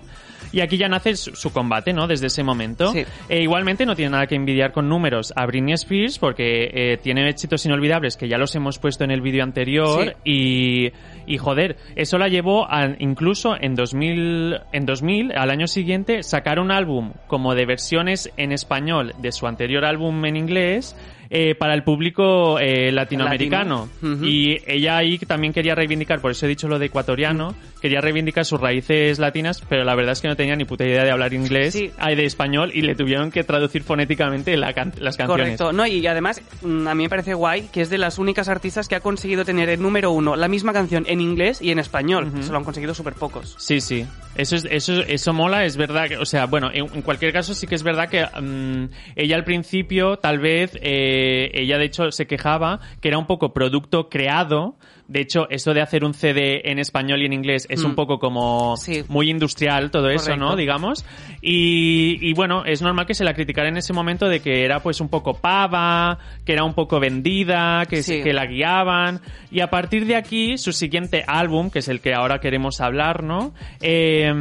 Y 0.52 0.62
aquí 0.62 0.78
ya 0.78 0.88
nace 0.88 1.16
su, 1.16 1.36
su 1.36 1.52
combate, 1.52 1.92
¿no? 1.92 2.06
Desde 2.06 2.28
ese 2.28 2.44
momento. 2.44 2.92
Sí. 2.92 3.04
E 3.28 3.42
igualmente 3.42 3.84
no 3.84 3.96
tiene 3.96 4.12
nada 4.12 4.28
que 4.28 4.36
envidiar 4.36 4.72
con 4.72 4.88
números 4.88 5.34
a 5.36 5.48
Britney 5.48 5.74
Spears, 5.74 6.20
porque 6.20 6.70
eh, 6.72 6.98
tiene 7.02 7.28
éxitos 7.28 7.66
inolvidables 7.66 8.16
que 8.16 8.28
ya 8.28 8.38
los 8.38 8.56
hemos 8.56 8.78
puesto 8.78 9.04
en 9.04 9.10
el 9.10 9.22
vídeo 9.22 9.44
anterior. 9.44 10.16
Y, 10.24 10.92
y 11.26 11.38
joder, 11.40 11.78
eso 11.96 12.20
la 12.20 12.28
llevó 12.28 12.72
a, 12.72 12.96
incluso 13.00 13.56
en 13.60 13.74
2000, 13.74 14.60
en 14.72 14.86
2000, 14.86 15.32
al 15.36 15.50
año 15.50 15.66
siguiente, 15.66 16.22
sacar 16.22 16.60
un 16.60 16.72
álbum 16.72 17.14
como 17.26 17.56
de 17.56 17.66
versiones 17.66 18.32
en 18.38 18.52
español 18.52 19.16
de 19.18 19.32
su 19.32 19.48
anterior 19.48 19.84
álbum 19.84 20.24
en 20.26 20.38
inglés. 20.38 20.96
Eh, 21.30 21.56
para 21.56 21.74
el 21.74 21.84
público 21.84 22.60
eh, 22.60 22.92
latinoamericano. 22.92 23.90
Latino. 24.02 24.26
Y 24.28 24.60
ella 24.68 24.98
ahí 24.98 25.18
también 25.20 25.54
quería 25.54 25.76
reivindicar, 25.76 26.20
por 26.22 26.32
eso 26.32 26.46
he 26.46 26.50
dicho 26.50 26.68
lo 26.68 26.80
de 26.80 26.88
ecuatoriano, 26.88 27.56
quería 27.82 28.02
reivindicar 28.02 28.46
sus 28.46 28.60
raíces 28.60 29.20
latinas, 29.20 29.62
pero 29.68 29.84
la 29.84 29.96
verdad 29.96 30.14
es 30.14 30.22
que 30.22 30.28
no 30.28 30.36
tenía 30.36 30.56
ni 30.56 30.66
puta 30.66 30.86
idea 30.86 31.04
de 31.04 31.12
hablar 31.12 31.34
inglés, 31.34 31.74
Sí. 31.74 31.92
de 32.16 32.26
español, 32.26 32.72
y 32.74 32.82
le 32.82 32.96
tuvieron 32.96 33.32
que 33.32 33.44
traducir 33.44 33.84
fonéticamente 33.84 34.56
la 34.58 34.74
can- 34.74 34.94
las 35.00 35.18
canciones. 35.18 35.58
Correcto. 35.58 35.72
No, 35.74 35.86
y 35.86 36.06
además, 36.08 36.42
mm, 36.62 36.88
a 36.88 36.96
mí 36.96 37.04
me 37.04 37.10
parece 37.10 37.34
guay 37.34 37.70
que 37.74 37.82
es 37.82 37.90
de 37.90 37.98
las 37.98 38.18
únicas 38.20 38.48
artistas 38.48 38.88
que 38.88 38.96
ha 38.96 39.00
conseguido 39.00 39.46
tener 39.46 39.70
el 39.70 39.82
número 39.82 40.12
uno 40.12 40.36
la 40.36 40.48
misma 40.48 40.74
canción 40.74 41.06
en 41.08 41.22
inglés 41.22 41.62
y 41.62 41.72
en 41.72 41.80
español. 41.80 42.26
Ujú. 42.34 42.44
Se 42.44 42.52
lo 42.52 42.58
han 42.58 42.64
conseguido 42.64 42.94
súper 42.94 43.14
pocos. 43.14 43.56
Sí, 43.58 43.82
sí. 43.82 44.06
Eso, 44.36 44.58
es, 44.58 44.66
eso, 44.70 45.02
eso 45.02 45.32
mola, 45.34 45.64
es 45.66 45.78
verdad. 45.78 46.10
Que, 46.10 46.18
o 46.18 46.26
sea, 46.26 46.46
bueno, 46.46 46.70
en, 46.74 46.86
en 46.94 47.02
cualquier 47.02 47.32
caso 47.32 47.54
sí 47.54 47.68
que 47.68 47.76
es 47.76 47.84
verdad 47.84 48.10
que 48.10 48.24
mm, 48.26 48.90
ella 49.16 49.36
al 49.38 49.44
principio, 49.46 50.18
tal 50.18 50.40
vez, 50.40 50.72
eh, 50.82 51.15
ella 51.54 51.78
de 51.78 51.86
hecho 51.86 52.12
se 52.12 52.28
quejaba 52.28 52.80
que 53.02 53.08
era 53.08 53.18
un 53.18 53.28
poco 53.28 53.54
producto 53.54 54.10
creado. 54.10 54.76
De 55.08 55.22
hecho, 55.22 55.48
eso 55.50 55.74
de 55.74 55.82
hacer 55.82 56.04
un 56.04 56.14
CD 56.14 56.62
en 56.70 56.80
español 56.80 57.22
y 57.22 57.26
en 57.26 57.34
inglés 57.34 57.68
es 57.70 57.84
Mm. 57.84 57.86
un 57.88 57.96
poco 57.96 58.18
como 58.20 58.76
Sí. 58.78 59.04
muy 59.08 59.30
industrial 59.30 59.92
todo 59.92 60.10
eso. 60.10 60.36
¿no? 60.36 60.56
Digamos. 60.56 61.06
Y, 61.42 62.18
y 62.22 62.34
bueno, 62.34 62.66
es 62.66 62.82
normal 62.82 63.06
que 63.06 63.14
se 63.14 63.24
la 63.24 63.34
criticara 63.34 63.70
en 63.70 63.78
ese 63.78 63.94
momento 63.94 64.28
de 64.28 64.40
que 64.40 64.66
era 64.66 64.80
pues 64.82 65.00
un 65.02 65.10
poco 65.10 65.36
pava, 65.36 66.18
que 66.46 66.54
era 66.54 66.64
un 66.64 66.74
poco 66.74 67.00
vendida, 67.00 67.86
que, 67.88 68.02
Sí. 68.04 68.22
que 68.24 68.34
la 68.34 68.46
guiaban. 68.48 69.22
Y 69.52 69.60
a 69.62 69.70
partir 69.70 70.06
de 70.08 70.16
aquí, 70.16 70.58
su 70.58 70.72
siguiente 70.74 71.24
álbum, 71.28 71.70
que 71.70 71.80
es 71.80 71.88
el 71.88 72.02
que 72.02 72.14
ahora 72.14 72.40
queremos 72.40 72.82
hablar, 72.82 73.24
¿no? 73.24 73.54
Eh, 73.82 74.34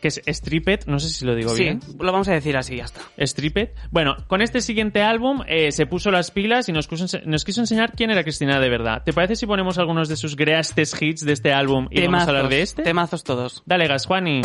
que 0.00 0.08
es 0.08 0.22
Stripped, 0.26 0.86
no 0.86 0.98
sé 0.98 1.10
si 1.10 1.24
lo 1.24 1.34
digo 1.34 1.50
Sí, 1.50 1.64
bien. 1.64 1.80
lo 1.98 2.12
vamos 2.12 2.28
a 2.28 2.32
decir 2.32 2.56
así, 2.56 2.76
ya 2.76 2.84
está. 2.84 3.00
Stripped. 3.18 3.70
Bueno, 3.90 4.16
con 4.28 4.42
este 4.42 4.60
siguiente 4.60 5.02
álbum 5.02 5.42
eh, 5.46 5.72
se 5.72 5.86
puso 5.86 6.10
las 6.10 6.30
pilas 6.30 6.68
y 6.68 6.72
nos 6.72 6.86
quiso, 6.88 7.06
nos 7.24 7.44
quiso 7.44 7.60
enseñar 7.60 7.92
quién 7.96 8.10
era 8.10 8.22
Cristina 8.22 8.60
de 8.60 8.68
verdad. 8.68 9.02
¿Te 9.04 9.12
parece 9.12 9.36
si 9.36 9.46
ponemos 9.46 9.78
algunos 9.80 10.08
de 10.08 10.16
sus 10.16 10.36
greatest 10.36 11.00
hits 11.00 11.24
de 11.24 11.32
este 11.32 11.52
álbum 11.52 11.88
y 11.90 12.04
vamos 12.04 12.22
a 12.22 12.28
hablar 12.28 12.48
de 12.48 12.62
este? 12.62 12.82
Temazos 12.82 13.24
todos. 13.24 13.62
Dale, 13.66 13.86
gas, 13.86 14.06
Juani. 14.06 14.42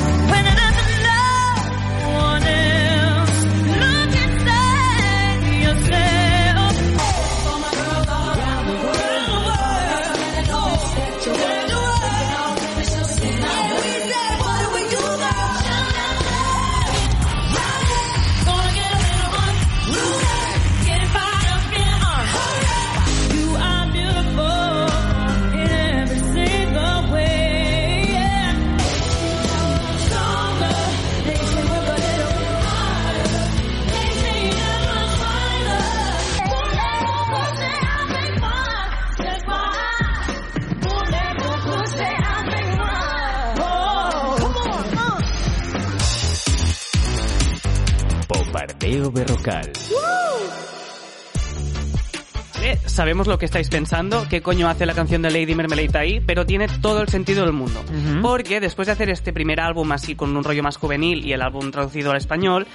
Eh, 52.61 52.79
Sabemos 52.87 53.27
lo 53.27 53.37
que 53.37 53.45
estáis 53.45 53.69
pensando, 53.69 54.25
qué 54.27 54.41
coño 54.41 54.67
hace 54.67 54.87
la 54.87 54.93
canción 54.95 55.21
de 55.21 55.29
Lady 55.29 55.53
Marmalade 55.53 55.95
ahí, 55.99 56.19
pero 56.19 56.47
tiene 56.47 56.67
todo 56.81 57.01
el 57.01 57.09
sentido 57.09 57.43
del 57.43 57.53
mundo. 57.53 57.83
Porque 58.23 58.59
después 58.59 58.87
de 58.87 58.93
hacer 58.93 59.09
este 59.11 59.31
primer 59.33 59.59
álbum 59.59 59.91
así 59.91 60.15
con 60.15 60.35
un 60.35 60.43
rollo 60.43 60.63
más 60.63 60.77
juvenil 60.77 61.23
y 61.23 61.33
el 61.33 61.43
álbum 61.43 61.69
traducido 61.69 62.09
al 62.09 62.17
español, 62.17 62.65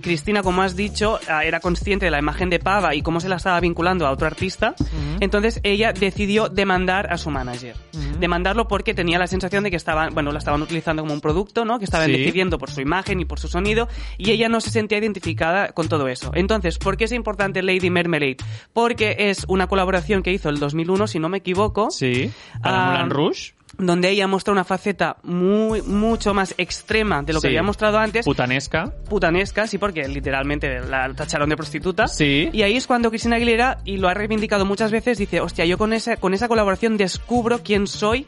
Cristina, 0.00 0.42
como 0.44 0.62
has 0.62 0.76
dicho, 0.76 1.18
ah, 1.28 1.44
era 1.44 1.58
consciente 1.58 2.04
de 2.04 2.12
la 2.12 2.20
imagen 2.20 2.50
de 2.50 2.60
Pava 2.60 2.94
y 2.94 3.02
cómo 3.02 3.18
se 3.18 3.28
la 3.28 3.36
estaba 3.36 3.58
vinculando 3.58 4.06
a 4.06 4.12
otro 4.12 4.28
artista. 4.28 4.74
Entonces 5.18 5.58
ella 5.64 5.92
decidió 5.92 6.48
demandar 6.48 7.12
a 7.12 7.18
su 7.18 7.30
manager. 7.30 7.74
Demandarlo 8.20 8.68
porque 8.68 8.94
tenía 8.94 9.18
la 9.18 9.26
sensación 9.26 9.64
de 9.64 9.70
que 9.70 9.76
estaban, 9.76 10.14
bueno, 10.14 10.30
la 10.32 10.38
estaban 10.38 10.62
utilizando 10.62 11.02
como 11.02 11.14
un 11.14 11.20
producto, 11.20 11.64
¿no? 11.64 11.78
Que 11.78 11.84
estaban 11.86 12.06
Sí. 12.06 12.12
decidiendo 12.12 12.58
por 12.58 12.70
su 12.70 12.80
imagen 12.80 13.20
y 13.20 13.24
por 13.24 13.40
su 13.40 13.48
sonido 13.48 13.88
y 14.18 14.30
ella 14.30 14.48
no 14.48 14.60
se 14.60 14.70
sentía 14.70 14.98
identificada 14.98 15.72
con 15.72 15.88
todo 15.88 16.06
eso. 16.08 16.30
Entonces, 16.34 16.78
¿por 16.78 16.96
qué 16.96 17.04
es 17.04 17.12
importante 17.12 17.62
Lady 17.62 17.90
Marmalade? 17.90 18.36
Porque 18.72 19.16
es 19.18 19.44
una 19.48 19.66
colaboración 19.66 20.22
que 20.22 20.32
hizo 20.32 20.48
el 20.48 20.58
2001, 20.60 21.06
si 21.06 21.18
no 21.18 21.28
me 21.28 21.38
equivoco, 21.38 21.90
Sí. 21.90 22.30
Para 22.62 22.92
Ah, 22.92 22.92
Moulin 22.92 23.10
Rouge. 23.10 23.54
Donde 23.86 24.10
ella 24.10 24.26
muestra 24.26 24.52
una 24.52 24.64
faceta 24.64 25.16
muy, 25.22 25.82
mucho 25.82 26.34
más 26.34 26.54
extrema 26.58 27.22
de 27.22 27.32
lo 27.32 27.40
que 27.40 27.48
Sí. 27.48 27.54
había 27.56 27.62
mostrado 27.62 27.98
antes. 27.98 28.24
Putanesca. 28.24 28.92
Putanesca, 29.08 29.66
sí, 29.66 29.78
porque 29.78 30.06
literalmente 30.08 30.80
la 30.80 31.12
tacharon 31.14 31.48
de 31.48 31.56
prostituta. 31.56 32.06
Sí. 32.08 32.48
Y 32.52 32.62
ahí 32.62 32.76
es 32.76 32.86
cuando 32.86 33.10
Cristina 33.10 33.36
Aguilera, 33.36 33.78
y 33.84 33.96
lo 33.96 34.08
ha 34.08 34.14
reivindicado 34.14 34.64
muchas 34.66 34.90
veces, 34.90 35.18
dice, 35.18 35.40
hostia, 35.40 35.64
yo 35.64 35.78
con 35.78 35.92
esa, 35.92 36.16
con 36.16 36.34
esa 36.34 36.48
colaboración 36.48 36.96
descubro 36.96 37.62
quién 37.62 37.86
soy, 37.86 38.26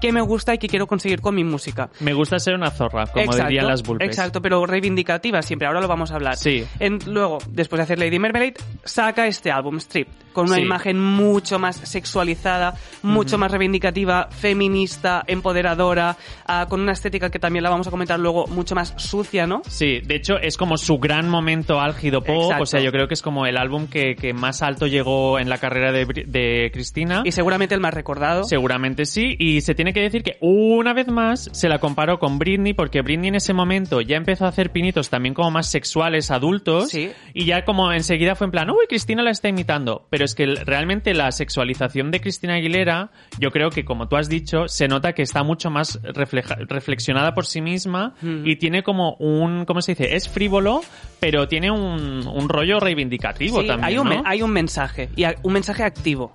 qué 0.00 0.12
me 0.12 0.20
gusta 0.20 0.54
y 0.54 0.58
qué 0.58 0.68
quiero 0.68 0.86
conseguir 0.86 1.20
con 1.20 1.34
mi 1.34 1.42
música. 1.44 1.90
Me 2.00 2.12
gusta 2.12 2.38
ser 2.38 2.54
una 2.54 2.70
zorra, 2.70 3.06
como 3.06 3.34
dirían 3.34 3.66
las 3.66 3.82
Bulbes. 3.82 4.06
Exacto, 4.08 4.40
pero 4.40 4.64
reivindicativa 4.64 5.42
siempre, 5.42 5.66
ahora 5.66 5.80
lo 5.80 5.88
vamos 5.88 6.12
a 6.12 6.14
hablar. 6.16 6.36
Sí. 6.36 6.64
En- 6.78 6.98
luego, 7.06 7.38
después 7.50 7.78
de 7.78 7.82
hacer 7.84 7.98
Lady 7.98 8.18
Marmalade, 8.18 8.54
saca 8.84 9.26
este 9.26 9.50
álbum, 9.50 9.76
Strip, 9.78 10.08
con 10.38 10.46
una 10.46 10.54
Sí. 10.56 10.62
imagen 10.62 11.00
mucho 11.00 11.58
más 11.58 11.74
sexualizada, 11.76 12.74
mucho 13.02 13.38
más 13.38 13.50
reivindicativa, 13.50 14.28
feminista, 14.30 15.24
empoderadora, 15.26 16.16
ah, 16.46 16.66
con 16.68 16.80
una 16.80 16.92
estética 16.92 17.28
que 17.28 17.40
también 17.40 17.64
la 17.64 17.70
vamos 17.70 17.88
a 17.88 17.90
comentar 17.90 18.20
luego, 18.20 18.46
mucho 18.46 18.76
más 18.76 18.94
sucia, 18.98 19.48
¿no? 19.48 19.62
Sí, 19.66 19.98
de 20.04 20.14
hecho 20.14 20.38
es 20.38 20.56
como 20.56 20.76
su 20.76 20.98
gran 20.98 21.28
momento 21.28 21.80
álgido 21.80 22.22
pop, 22.22 22.42
Exacto. 22.44 22.62
o 22.62 22.66
sea, 22.66 22.80
yo 22.80 22.92
creo 22.92 23.08
que 23.08 23.14
es 23.14 23.22
como 23.22 23.46
el 23.46 23.56
álbum 23.56 23.88
que, 23.88 24.14
que 24.14 24.32
más 24.32 24.62
alto 24.62 24.86
llegó 24.86 25.40
en 25.40 25.48
la 25.48 25.58
carrera 25.58 25.90
de 25.90 26.70
Cristina. 26.72 27.22
Y 27.24 27.32
seguramente 27.32 27.74
el 27.74 27.80
más 27.80 27.94
recordado. 27.94 28.44
Seguramente 28.44 29.06
sí, 29.06 29.34
y 29.40 29.60
se 29.62 29.74
tiene 29.74 29.92
que 29.92 30.00
decir 30.00 30.22
que 30.22 30.36
una 30.40 30.92
vez 30.92 31.08
más 31.08 31.48
se 31.52 31.68
la 31.68 31.80
comparó 31.80 32.20
con 32.20 32.38
Britney, 32.38 32.74
porque 32.74 33.02
Britney 33.02 33.28
en 33.30 33.34
ese 33.34 33.54
momento 33.54 34.00
ya 34.00 34.16
empezó 34.16 34.44
a 34.44 34.48
hacer 34.48 34.70
pinitos 34.70 35.10
también 35.10 35.34
como 35.34 35.50
más 35.50 35.68
sexuales 35.68 36.30
adultos, 36.30 36.90
Sí. 36.90 37.10
y 37.34 37.44
ya 37.44 37.64
como 37.64 37.92
enseguida 37.92 38.36
fue 38.36 38.44
en 38.46 38.50
plan, 38.52 38.70
uy, 38.70 38.86
Cristina 38.88 39.22
la 39.22 39.30
está 39.30 39.48
imitando, 39.48 40.06
pero 40.10 40.24
es 40.28 40.34
que 40.34 40.46
realmente 40.46 41.14
la 41.14 41.32
sexualización 41.32 42.10
de 42.10 42.20
Cristina 42.20 42.54
Aguilera, 42.54 43.10
yo 43.38 43.50
creo 43.50 43.70
que 43.70 43.84
como 43.84 44.08
tú 44.08 44.16
has 44.16 44.28
dicho, 44.28 44.68
se 44.68 44.86
nota 44.88 45.12
que 45.12 45.22
está 45.22 45.42
mucho 45.42 45.70
más 45.70 46.00
refleja- 46.02 46.56
reflexionada 46.68 47.34
por 47.34 47.46
sí 47.46 47.60
misma 47.60 48.14
y 48.22 48.56
tiene 48.56 48.82
como 48.82 49.14
un, 49.18 49.64
¿cómo 49.64 49.80
se 49.82 49.92
dice? 49.92 50.14
Es 50.14 50.28
frívolo, 50.28 50.82
pero 51.20 51.48
tiene 51.48 51.70
un, 51.70 52.26
un 52.26 52.48
rollo 52.48 52.78
reivindicativo 52.80 53.60
Sí, 53.62 53.66
también, 53.66 53.84
hay, 53.88 53.98
un, 53.98 54.22
hay 54.26 54.42
un 54.42 54.50
mensaje, 54.52 55.08
y 55.16 55.24
un 55.42 55.52
mensaje 55.52 55.82
activo. 55.82 56.30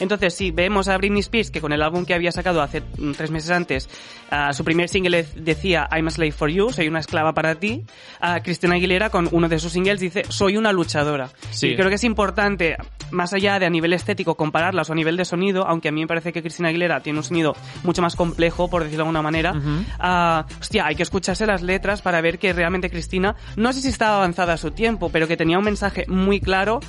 Entonces, 0.00 0.34
sí, 0.34 0.50
vemos 0.50 0.88
a 0.88 0.96
Britney 0.96 1.20
Spears 1.20 1.50
que 1.50 1.60
con 1.60 1.72
el 1.72 1.82
álbum 1.82 2.04
que 2.04 2.14
había 2.14 2.32
sacado 2.32 2.62
hace 2.62 2.80
mm, 2.80 3.12
tres 3.12 3.30
meses 3.30 3.50
antes, 3.50 3.88
ah, 4.30 4.52
su 4.52 4.64
primer 4.64 4.88
single 4.88 5.24
decía 5.36 5.88
I'm 5.92 6.08
a 6.08 6.10
slave 6.10 6.32
for 6.32 6.50
you, 6.50 6.70
soy 6.72 6.88
una 6.88 7.00
esclava 7.00 7.32
para 7.34 7.54
ti. 7.56 7.84
A 8.20 8.42
Cristina 8.42 8.74
Aguilera 8.74 9.10
con 9.10 9.28
uno 9.32 9.48
de 9.48 9.58
sus 9.58 9.72
singles 9.72 10.00
dice 10.00 10.22
soy 10.28 10.56
una 10.56 10.72
luchadora. 10.72 11.28
Sí. 11.50 11.68
Y 11.68 11.76
creo 11.76 11.88
que 11.88 11.96
es 11.96 12.04
importante, 12.04 12.76
más 13.10 13.32
allá 13.32 13.58
de 13.58 13.66
a 13.66 13.70
nivel 13.70 13.92
estético, 13.92 14.34
compararlas 14.34 14.88
o 14.90 14.92
a 14.92 14.96
nivel 14.96 15.16
de 15.16 15.24
sonido, 15.24 15.66
aunque 15.66 15.88
a 15.88 15.92
mí 15.92 16.00
me 16.00 16.06
parece 16.06 16.32
que 16.32 16.42
Cristina 16.42 16.68
Aguilera 16.68 17.00
tiene 17.00 17.18
un 17.18 17.24
sonido 17.24 17.54
mucho 17.82 18.02
más 18.02 18.16
complejo, 18.16 18.68
por 18.68 18.82
decirlo 18.82 19.04
de 19.04 19.08
alguna 19.08 19.22
manera. 19.22 19.54
Ah, 19.98 20.46
hostia, 20.60 20.86
hay 20.86 20.94
que 20.94 21.02
escucharse 21.02 21.46
las 21.46 21.62
letras 21.62 22.02
para 22.02 22.20
ver 22.20 22.38
que 22.38 22.52
realmente 22.52 22.90
Cristina, 22.90 23.36
no 23.56 23.72
sé 23.72 23.80
si 23.80 23.88
estaba 23.88 24.16
avanzada 24.16 24.54
a 24.54 24.56
su 24.56 24.70
tiempo, 24.70 25.10
pero 25.10 25.26
que 25.28 25.36
tenía 25.36 25.58
un 25.58 25.64
mensaje 25.64 26.04
muy 26.08 26.40
claro. 26.40 26.80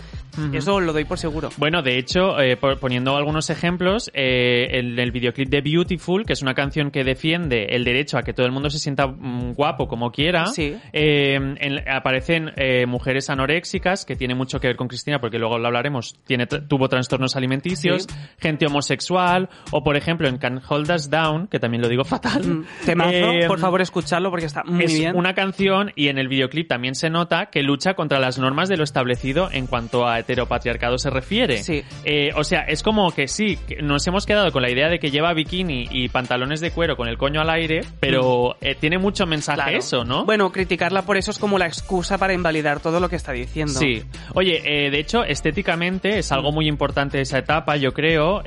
Eso 0.54 0.80
lo 0.80 0.94
doy 0.94 1.06
por 1.06 1.18
seguro. 1.18 1.50
Bueno, 1.58 1.82
de 1.82 1.98
hecho, 1.98 2.40
eh, 2.40 2.58
poniendo 2.58 3.16
algunos 3.16 3.50
ejemplos, 3.50 4.10
eh, 4.14 4.68
en 4.80 4.98
el 5.00 5.12
videoclip 5.12 5.50
de 5.50 5.62
Beautiful, 5.62 6.26
que 6.26 6.34
es 6.34 6.42
una 6.42 6.54
canción 6.54 6.92
que 6.92 7.04
defiende 7.04 7.66
el 7.72 7.84
derecho 7.84 8.18
a 8.18 8.24
que 8.24 8.34
todo 8.34 8.46
el 8.46 8.52
mundo 8.52 8.70
se 8.70 8.80
sienta 8.80 9.08
mm, 9.08 9.54
guapo 9.54 9.88
como 9.88 10.12
quiera, 10.12 10.46
Sí. 10.48 10.76
eh, 10.92 11.36
en- 11.60 11.90
aparecen 11.90 12.52
eh, 12.56 12.86
mujeres 12.86 13.30
anoréxicas, 13.30 14.06
que 14.06 14.16
tiene 14.16 14.36
mucho 14.36 14.60
que 14.60 14.68
ver 14.68 14.76
con 14.76 14.88
Cristina, 14.88 15.20
porque 15.20 15.38
luego 15.40 15.58
lo 15.58 15.68
hablaremos, 15.68 16.16
tiene, 16.26 16.46
tuvo 16.48 16.90
trastornos 16.90 17.36
alimenticios, 17.36 18.04
Sí. 18.04 18.16
gente 18.40 18.66
homosexual, 18.66 19.50
o 19.72 19.84
por 19.84 19.96
ejemplo 19.98 20.28
en 20.28 20.38
Can 20.38 20.62
Hold 20.68 20.92
Us 20.92 21.10
Down, 21.10 21.48
que 21.48 21.60
también 21.60 21.82
lo 21.82 21.90
digo 21.90 22.04
fatal. 22.04 22.44
Mm, 22.44 22.66
Temazo, 22.86 23.12
eh, 23.12 23.46
por 23.48 23.60
favor 23.60 23.82
escucharlo 23.82 24.30
porque 24.30 24.46
está 24.46 24.64
muy 24.64 24.86
es 24.86 24.94
bien. 24.98 25.16
una 25.16 25.34
canción 25.34 25.92
y 25.96 26.08
en 26.08 26.18
el 26.18 26.28
videoclip 26.28 26.68
también 26.68 26.96
se 26.96 27.10
nota 27.10 27.48
que 27.48 27.64
lucha 27.64 27.94
contra 27.94 28.20
las 28.20 28.38
normas 28.40 28.70
de 28.70 28.78
lo 28.78 28.84
establecido 28.84 29.50
en 29.52 29.68
cuanto 29.68 30.08
a 30.08 30.23
heteropatriarcado 30.24 30.98
se 30.98 31.10
refiere. 31.10 31.62
Sí. 31.64 31.84
Eh, 32.04 32.32
o 32.36 32.44
sea, 32.44 32.62
es 32.62 32.82
como 32.84 33.12
que 33.12 33.28
sí, 33.28 33.58
que 33.68 33.82
nos 33.82 34.06
hemos 34.08 34.26
quedado 34.26 34.52
con 34.52 34.62
la 34.62 34.72
idea 34.72 34.90
de 34.90 35.00
que 35.00 35.12
lleva 35.12 35.34
bikini 35.34 35.88
y 35.92 36.10
pantalones 36.10 36.60
de 36.60 36.72
cuero 36.72 36.96
con 36.98 37.08
el 37.08 37.18
coño 37.18 37.42
al 37.42 37.50
aire, 37.50 37.82
pero 38.00 38.56
eh, 38.62 38.76
tiene 38.76 38.98
mucho 38.98 39.26
mensaje 39.26 39.54
Mm. 39.54 39.56
Claro. 39.64 39.78
eso, 39.78 40.04
¿no? 40.04 40.26
Bueno, 40.26 40.52
criticarla 40.52 41.04
por 41.04 41.18
eso 41.18 41.30
es 41.30 41.38
como 41.38 41.58
la 41.60 41.68
excusa 41.68 42.18
para 42.18 42.34
invalidar 42.34 42.80
todo 42.80 43.00
lo 43.00 43.08
que 43.10 43.16
está 43.18 43.34
diciendo. 43.34 43.74
Sí. 43.74 44.04
Oye, 44.34 44.62
eh, 44.66 44.90
de 44.90 45.00
hecho, 45.00 45.24
estéticamente 45.24 46.18
es 46.18 46.32
algo 46.32 46.52
muy 46.52 46.68
importante 46.68 47.22
esa 47.22 47.38
etapa, 47.38 47.76
yo 47.76 47.94
creo. 47.94 48.42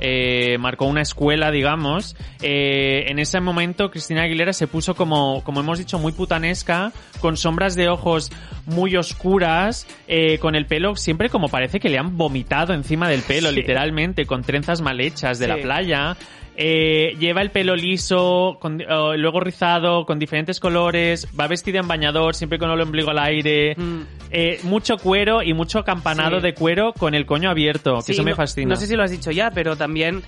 Marcó 0.59 0.85
una 0.85 1.01
escuela, 1.01 1.49
digamos. 1.51 2.15
En 2.41 3.19
ese 3.19 3.39
momento, 3.39 3.89
Cristina 3.89 4.23
Aguilera 4.23 4.53
se 4.53 4.67
puso 4.67 4.95
como, 4.95 5.43
como 5.43 5.61
hemos 5.61 5.77
dicho, 5.77 5.97
muy 5.99 6.11
putanesca, 6.11 6.91
con 7.21 7.37
sombras 7.37 7.75
de 7.75 7.89
ojos 7.89 8.31
muy 8.67 8.95
oscuras, 8.95 9.87
eh, 10.07 10.37
con 10.37 10.53
el 10.55 10.65
pelo 10.67 10.95
siempre 10.95 11.29
como 11.29 11.49
parece 11.49 11.79
que 11.79 11.89
le 11.89 11.97
han 11.97 12.15
vomitado 12.17 12.73
encima 12.73 13.09
del 13.09 13.21
pelo, 13.21 13.49
Sí. 13.49 13.55
literalmente, 13.55 14.25
con 14.25 14.43
trenzas 14.43 14.81
mal 14.81 15.01
hechas 15.01 15.39
de 15.39 15.45
Sí. 15.45 15.51
la 15.51 15.57
playa. 15.57 16.15
Eh, 16.59 17.15
lleva 17.19 17.41
el 17.43 17.51
pelo 17.51 17.75
liso, 17.75 18.57
con- 18.59 18.81
oh, 18.89 19.15
luego 19.15 19.39
rizado, 19.39 20.05
con 20.07 20.17
diferentes 20.17 20.59
colores, 20.59 21.27
va 21.39 21.45
vestida 21.47 21.79
en 21.79 21.87
bañador, 21.87 22.33
siempre 22.33 22.57
con 22.57 22.71
el 22.71 22.81
ombligo 22.81 23.11
al 23.11 23.19
aire. 23.19 23.75
Mm. 23.77 24.01
Eh, 24.31 24.59
mucho 24.63 24.97
cuero 24.97 25.43
y 25.43 25.53
mucho 25.53 25.83
campanado 25.83 26.37
Sí. 26.37 26.43
de 26.47 26.53
cuero 26.55 26.93
con 26.93 27.13
el 27.13 27.27
coño 27.27 27.51
abierto, 27.51 27.97
que 27.97 28.01
Sí, 28.01 28.11
eso 28.13 28.23
me 28.23 28.31
no- 28.31 28.37
fascina. 28.37 28.69
No 28.69 28.75
sé 28.75 28.87
si 28.87 28.95
lo 28.95 29.03
has 29.03 29.11
dicho 29.11 29.29
ya, 29.29 29.51
pero 29.51 29.75
también 29.75 30.23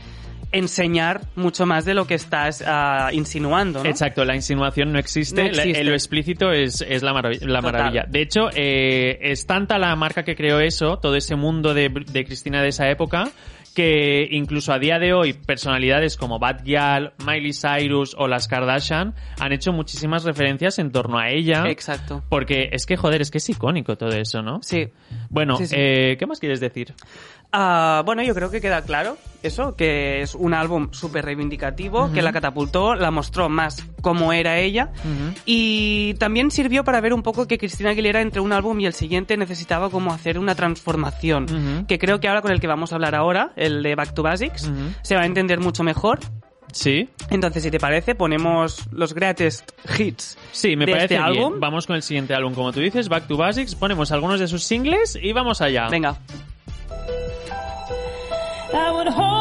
enseñar 0.52 1.22
mucho 1.36 1.66
más 1.66 1.86
de 1.86 1.94
lo 1.94 2.06
que 2.08 2.16
estás 2.16 2.64
ah, 2.66 3.10
insinuando, 3.14 3.84
¿no? 3.84 3.90
Exacto, 3.90 4.26
la 4.26 4.36
insinuación 4.36 4.92
no 4.92 5.00
existe, 5.00 5.44
No 5.44 5.52
la- 5.52 5.58
existe. 5.64 5.82
eh, 5.82 5.84
lo 5.84 5.94
explícito 5.94 6.52
es, 6.52 6.82
es 6.88 7.04
la, 7.04 7.14
marav- 7.14 7.40
la 7.42 7.60
Total. 7.62 7.74
maravilla. 7.74 8.06
De 8.08 8.22
hecho, 8.22 8.50
eh, 8.56 9.20
es 9.22 9.46
tanta 9.46 9.78
la 9.78 9.96
marca 9.96 10.24
que 10.24 10.36
creó 10.36 10.60
eso, 10.60 10.98
todo 10.98 11.16
ese 11.16 11.36
mundo 11.36 11.74
de, 11.74 11.90
de 11.90 12.26
Cristina 12.26 12.62
de 12.62 12.70
esa 12.70 12.90
época, 12.90 13.30
que 13.76 14.28
incluso 14.32 14.74
a 14.74 14.80
día 14.80 14.98
de 14.98 15.14
hoy 15.14 15.34
personalidades 15.34 16.18
como 16.18 16.40
Bad 16.40 16.64
Gyal, 16.66 17.14
Miley 17.26 17.54
Cyrus 17.54 18.16
o 18.18 18.28
las 18.28 18.48
Kardashian 18.48 19.14
han 19.40 19.54
hecho 19.54 19.72
muchísimas 19.72 20.24
referencias 20.24 20.80
en 20.80 20.92
torno 20.92 21.20
a 21.20 21.30
ella. 21.30 21.64
Exacto. 21.68 22.24
Porque 22.30 22.70
es 22.72 22.88
que, 22.88 22.98
joder, 22.98 23.22
es 23.22 23.30
que 23.30 23.38
es 23.38 23.48
icónico 23.48 23.96
todo 23.96 24.10
eso, 24.10 24.42
¿no? 24.42 24.60
Sí. 24.64 24.88
Bueno, 25.30 25.56
Sí, 25.58 25.68
sí. 25.68 25.76
eh, 25.78 26.16
¿qué 26.18 26.26
más 26.26 26.40
quieres 26.40 26.60
decir? 26.60 26.94
Ah, 27.52 28.04
bueno, 28.06 28.22
yo 28.22 28.36
creo 28.36 28.52
que 28.52 28.62
queda 28.62 28.84
claro 28.84 29.18
eso, 29.42 29.76
que 29.76 30.22
es 30.22 30.36
un 30.36 30.54
álbum 30.54 30.90
súper 30.92 31.26
reivindicativo, 31.26 32.12
que 32.12 32.22
la 32.22 32.32
catapultó, 32.34 32.94
la 32.96 33.10
mostró 33.10 33.50
más 33.50 33.86
cómo 34.02 34.34
era 34.34 34.60
ella. 34.60 34.92
Y 35.46 36.14
también 36.16 36.52
sirvió 36.52 36.84
para 36.84 37.02
ver 37.02 37.14
un 37.14 37.24
poco 37.24 37.48
que 37.48 37.58
Cristina 37.58 37.92
Aguilera 37.92 38.22
entre 38.22 38.42
un 38.42 38.52
álbum 38.52 38.80
y 38.80 38.86
el 38.86 38.94
siguiente 38.94 39.38
necesitaba 39.38 39.90
como 39.90 40.14
hacer 40.14 40.38
una 40.38 40.56
transformación. 40.56 41.86
Que 41.88 41.98
creo 41.98 42.20
que 42.20 42.28
ahora 42.28 42.42
con 42.42 42.52
el 42.52 42.60
que 42.60 42.68
vamos 42.68 42.92
a 42.92 42.96
hablar 42.96 43.16
ahora, 43.16 43.52
el 43.56 43.82
de 43.82 43.96
Back 43.96 44.14
to 44.14 44.24
Basics, 44.24 44.70
se 45.02 45.16
va 45.16 45.22
a 45.22 45.26
entender 45.26 45.60
mucho 45.60 45.84
mejor. 45.84 46.20
Sí. 46.72 47.10
Entonces, 47.32 47.64
si 47.64 47.72
te 47.72 47.80
parece, 47.80 48.14
ponemos 48.14 48.88
los 48.92 49.16
greatest 49.16 49.72
hits 49.98 50.38
Sí, 50.52 50.76
me 50.76 50.86
de 50.86 50.92
parece 50.92 51.16
este 51.16 51.16
bien. 51.16 51.40
álbum. 51.40 51.60
Vamos 51.60 51.88
con 51.88 51.96
el 51.96 52.04
siguiente 52.04 52.36
álbum, 52.36 52.54
como 52.54 52.72
tú 52.72 52.80
dices, 52.80 53.10
Back 53.10 53.26
to 53.28 53.38
Basics. 53.38 53.74
Ponemos 53.74 54.12
algunos 54.12 54.40
de 54.40 54.48
sus 54.48 54.64
singles 54.64 55.18
y 55.20 55.34
vamos 55.34 55.62
allá. 55.62 55.88
Venga. 55.90 56.18
I 58.72 58.92
would 58.92 59.08
hold 59.08 59.39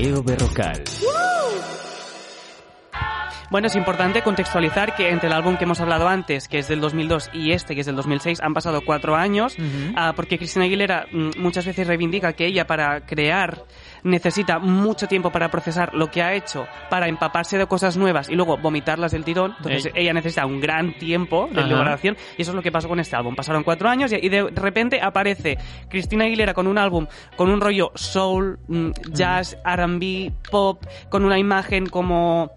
Mateo 0.00 0.22
Berrocal. 0.22 1.29
Bueno, 3.50 3.66
es 3.66 3.74
importante 3.74 4.22
contextualizar 4.22 4.94
que 4.94 5.10
entre 5.10 5.26
el 5.26 5.32
álbum 5.32 5.56
que 5.56 5.64
hemos 5.64 5.80
hablado 5.80 6.06
antes, 6.06 6.46
que 6.46 6.58
es 6.58 6.68
del 6.68 6.80
2002, 6.80 7.30
y 7.32 7.50
este, 7.50 7.74
que 7.74 7.80
es 7.80 7.86
del 7.86 7.96
2006, 7.96 8.40
han 8.40 8.54
pasado 8.54 8.82
cuatro 8.82 9.16
años, 9.16 9.56
ah, 9.96 10.12
porque 10.14 10.38
Cristina 10.38 10.66
Aguilera 10.66 11.06
mm, 11.10 11.30
muchas 11.38 11.66
veces 11.66 11.86
reivindica 11.88 12.32
que 12.32 12.46
ella 12.46 12.66
para 12.66 13.00
crear 13.00 13.64
necesita 14.04 14.60
mucho 14.60 15.08
tiempo 15.08 15.30
para 15.30 15.50
procesar 15.50 15.94
lo 15.94 16.10
que 16.10 16.22
ha 16.22 16.32
hecho, 16.34 16.66
para 16.88 17.08
empaparse 17.08 17.58
de 17.58 17.66
cosas 17.66 17.96
nuevas 17.96 18.28
y 18.28 18.34
luego 18.34 18.56
vomitarlas 18.56 19.10
del 19.12 19.24
tirón. 19.24 19.54
Entonces 19.58 19.86
Ey. 19.86 20.04
ella 20.04 20.12
necesita 20.12 20.46
un 20.46 20.60
gran 20.60 20.96
tiempo 20.98 21.48
de 21.52 21.62
elaboración 21.62 22.16
y 22.38 22.42
eso 22.42 22.52
es 22.52 22.54
lo 22.54 22.62
que 22.62 22.70
pasó 22.70 22.88
con 22.88 23.00
este 23.00 23.16
álbum. 23.16 23.34
Pasaron 23.34 23.64
cuatro 23.64 23.88
años 23.88 24.12
y 24.12 24.20
y 24.20 24.28
de 24.28 24.50
repente 24.50 25.00
aparece 25.02 25.58
Cristina 25.88 26.24
Aguilera 26.24 26.54
con 26.54 26.66
un 26.66 26.78
álbum 26.78 27.06
con 27.36 27.48
un 27.50 27.60
rollo 27.60 27.90
soul, 27.94 28.58
mm, 28.68 28.90
jazz, 29.12 29.56
R&B, 29.64 30.32
pop, 30.50 30.84
con 31.08 31.24
una 31.24 31.38
imagen 31.38 31.86
como 31.86 32.52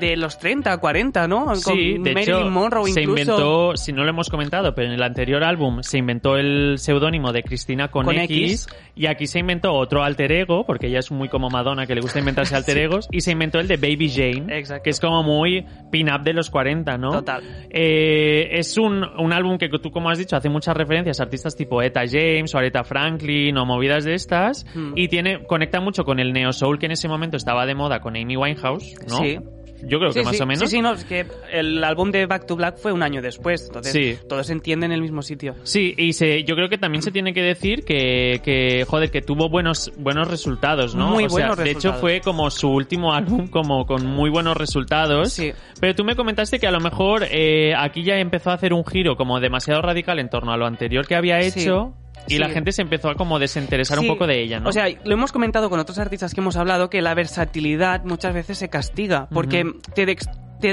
de 0.00 0.16
los 0.16 0.38
30, 0.38 0.76
40, 0.78 1.28
¿no? 1.28 1.44
Con 1.46 1.56
Sí, 1.56 1.96
de 1.98 2.12
hecho, 2.12 2.50
Monroe 2.50 2.90
se 2.90 3.02
incluso. 3.02 3.20
inventó, 3.22 3.76
si 3.76 3.92
no 3.92 4.02
lo 4.04 4.10
hemos 4.10 4.28
comentado, 4.28 4.74
pero 4.74 4.88
en 4.88 4.94
el 4.94 5.02
anterior 5.02 5.44
álbum 5.44 5.82
se 5.82 5.98
inventó 5.98 6.36
el 6.36 6.78
seudónimo 6.78 7.32
de 7.32 7.42
Cristina 7.42 7.88
con, 7.88 8.04
Con 8.06 8.16
X, 8.18 8.66
X. 8.66 8.76
y 8.96 9.06
aquí 9.06 9.26
se 9.26 9.38
inventó 9.38 9.72
otro 9.72 10.02
alter 10.02 10.32
ego, 10.32 10.64
porque 10.66 10.88
ella 10.88 10.98
es 10.98 11.10
muy 11.10 11.28
como 11.28 11.48
Madonna, 11.50 11.86
que 11.86 11.94
le 11.94 12.00
gusta 12.00 12.18
inventarse 12.18 12.54
alter 12.56 12.78
egos, 12.78 13.08
y 13.10 13.20
se 13.20 13.32
inventó 13.32 13.58
el 13.60 13.68
de 13.68 13.76
Baby 13.76 14.08
Jane, 14.10 14.58
Exacto. 14.58 14.82
que 14.84 14.90
es 14.90 15.00
como 15.00 15.22
muy 15.22 15.64
pin-up 15.90 16.22
de 16.22 16.32
los 16.32 16.50
40, 16.50 16.98
¿no? 16.98 17.10
Total. 17.12 17.42
Eh, 17.70 18.48
es 18.58 18.76
un, 18.78 19.04
un 19.18 19.32
álbum 19.32 19.58
que 19.58 19.68
tú, 19.68 19.90
como 19.90 20.10
has 20.10 20.18
dicho, 20.18 20.36
hace 20.36 20.48
muchas 20.48 20.76
referencias 20.76 21.20
a 21.20 21.24
artistas 21.24 21.56
tipo 21.56 21.82
Eta 21.82 22.02
James 22.10 22.54
o 22.54 22.58
Aretha 22.58 22.84
Franklin 22.84 23.56
o 23.58 23.64
movidas 23.66 24.04
de 24.04 24.14
estas, 24.14 24.64
Hmm. 24.74 24.92
y 24.96 25.08
tiene 25.08 25.44
conecta 25.46 25.80
mucho 25.80 26.04
con 26.04 26.18
el 26.20 26.32
neo 26.32 26.52
soul 26.52 26.78
que 26.78 26.86
en 26.86 26.92
ese 26.92 27.08
momento 27.08 27.36
estaba 27.36 27.66
de 27.66 27.74
moda 27.74 28.00
con 28.00 28.16
Amy 28.16 28.36
Winehouse, 28.36 28.94
¿no? 29.08 29.18
Sí. 29.18 29.38
Yo 29.82 29.98
creo 29.98 30.12
que 30.12 30.22
más 30.22 30.36
sí, 30.36 30.42
o 30.42 30.46
menos. 30.46 30.60
Sí, 30.70 30.76
sí, 30.76 30.82
no, 30.82 30.92
es 30.94 31.04
que 31.04 31.26
el 31.52 31.82
álbum 31.84 32.10
de 32.10 32.26
Back 32.26 32.46
to 32.46 32.56
Black 32.56 32.78
fue 32.78 32.92
un 32.92 33.02
año 33.02 33.20
después, 33.20 33.64
entonces 33.66 33.92
Sí. 33.92 34.18
todos 34.28 34.46
se 34.46 34.52
entienden 34.52 34.92
en 34.92 34.96
el 34.96 35.02
mismo 35.02 35.20
sitio. 35.22 35.54
Sí, 35.64 35.94
y 35.98 36.12
se, 36.14 36.44
yo 36.44 36.54
creo 36.54 36.68
que 36.68 36.78
también 36.78 37.02
se 37.02 37.10
tiene 37.10 37.34
que 37.34 37.42
decir 37.42 37.84
que, 37.84 38.40
que, 38.42 38.84
joder, 38.88 39.10
que 39.10 39.20
tuvo 39.20 39.48
buenos, 39.48 39.92
buenos 39.96 40.28
resultados, 40.28 40.94
¿no? 40.94 41.10
Muy 41.10 41.24
o 41.24 41.28
sea, 41.28 41.48
buenos 41.48 41.56
de 41.58 41.64
hecho 41.64 41.74
resultados. 41.90 42.00
fue 42.00 42.20
como 42.20 42.50
su 42.50 42.70
último 42.70 43.12
álbum, 43.12 43.48
como 43.48 43.84
con 43.86 44.06
muy 44.06 44.30
buenos 44.30 44.56
resultados. 44.56 45.32
Sí. 45.32 45.52
Pero 45.80 45.94
tú 45.94 46.04
me 46.04 46.16
comentaste 46.16 46.58
que 46.58 46.66
a 46.66 46.70
lo 46.70 46.80
mejor 46.80 47.26
eh, 47.30 47.74
aquí 47.76 48.02
ya 48.04 48.16
empezó 48.18 48.50
a 48.50 48.54
hacer 48.54 48.72
un 48.72 48.84
giro 48.86 49.16
como 49.16 49.38
demasiado 49.40 49.82
radical 49.82 50.18
en 50.18 50.30
torno 50.30 50.52
a 50.52 50.56
lo 50.56 50.66
anterior 50.66 51.06
que 51.06 51.14
había 51.14 51.40
hecho. 51.40 51.94
Y 52.26 52.34
Sí. 52.34 52.38
la 52.38 52.48
gente 52.48 52.72
se 52.72 52.82
empezó 52.82 53.10
a 53.10 53.14
como 53.16 53.38
desinteresar 53.38 53.98
un 53.98 54.06
poco 54.06 54.26
de 54.26 54.40
ella, 54.42 54.60
¿no? 54.60 54.68
O 54.70 54.72
sea, 54.72 54.86
lo 55.04 55.12
hemos 55.14 55.30
comentado 55.32 55.68
con 55.68 55.78
otros 55.80 55.98
artistas 55.98 56.32
que 56.34 56.40
hemos 56.40 56.56
hablado 56.56 56.88
que 56.90 57.02
la 57.02 57.14
versatilidad 57.14 58.02
muchas 58.04 58.32
veces 58.32 58.56
se 58.58 58.68
castiga 58.68 59.28
porque 59.32 59.64
dex- 59.64 59.94
te 59.94 60.06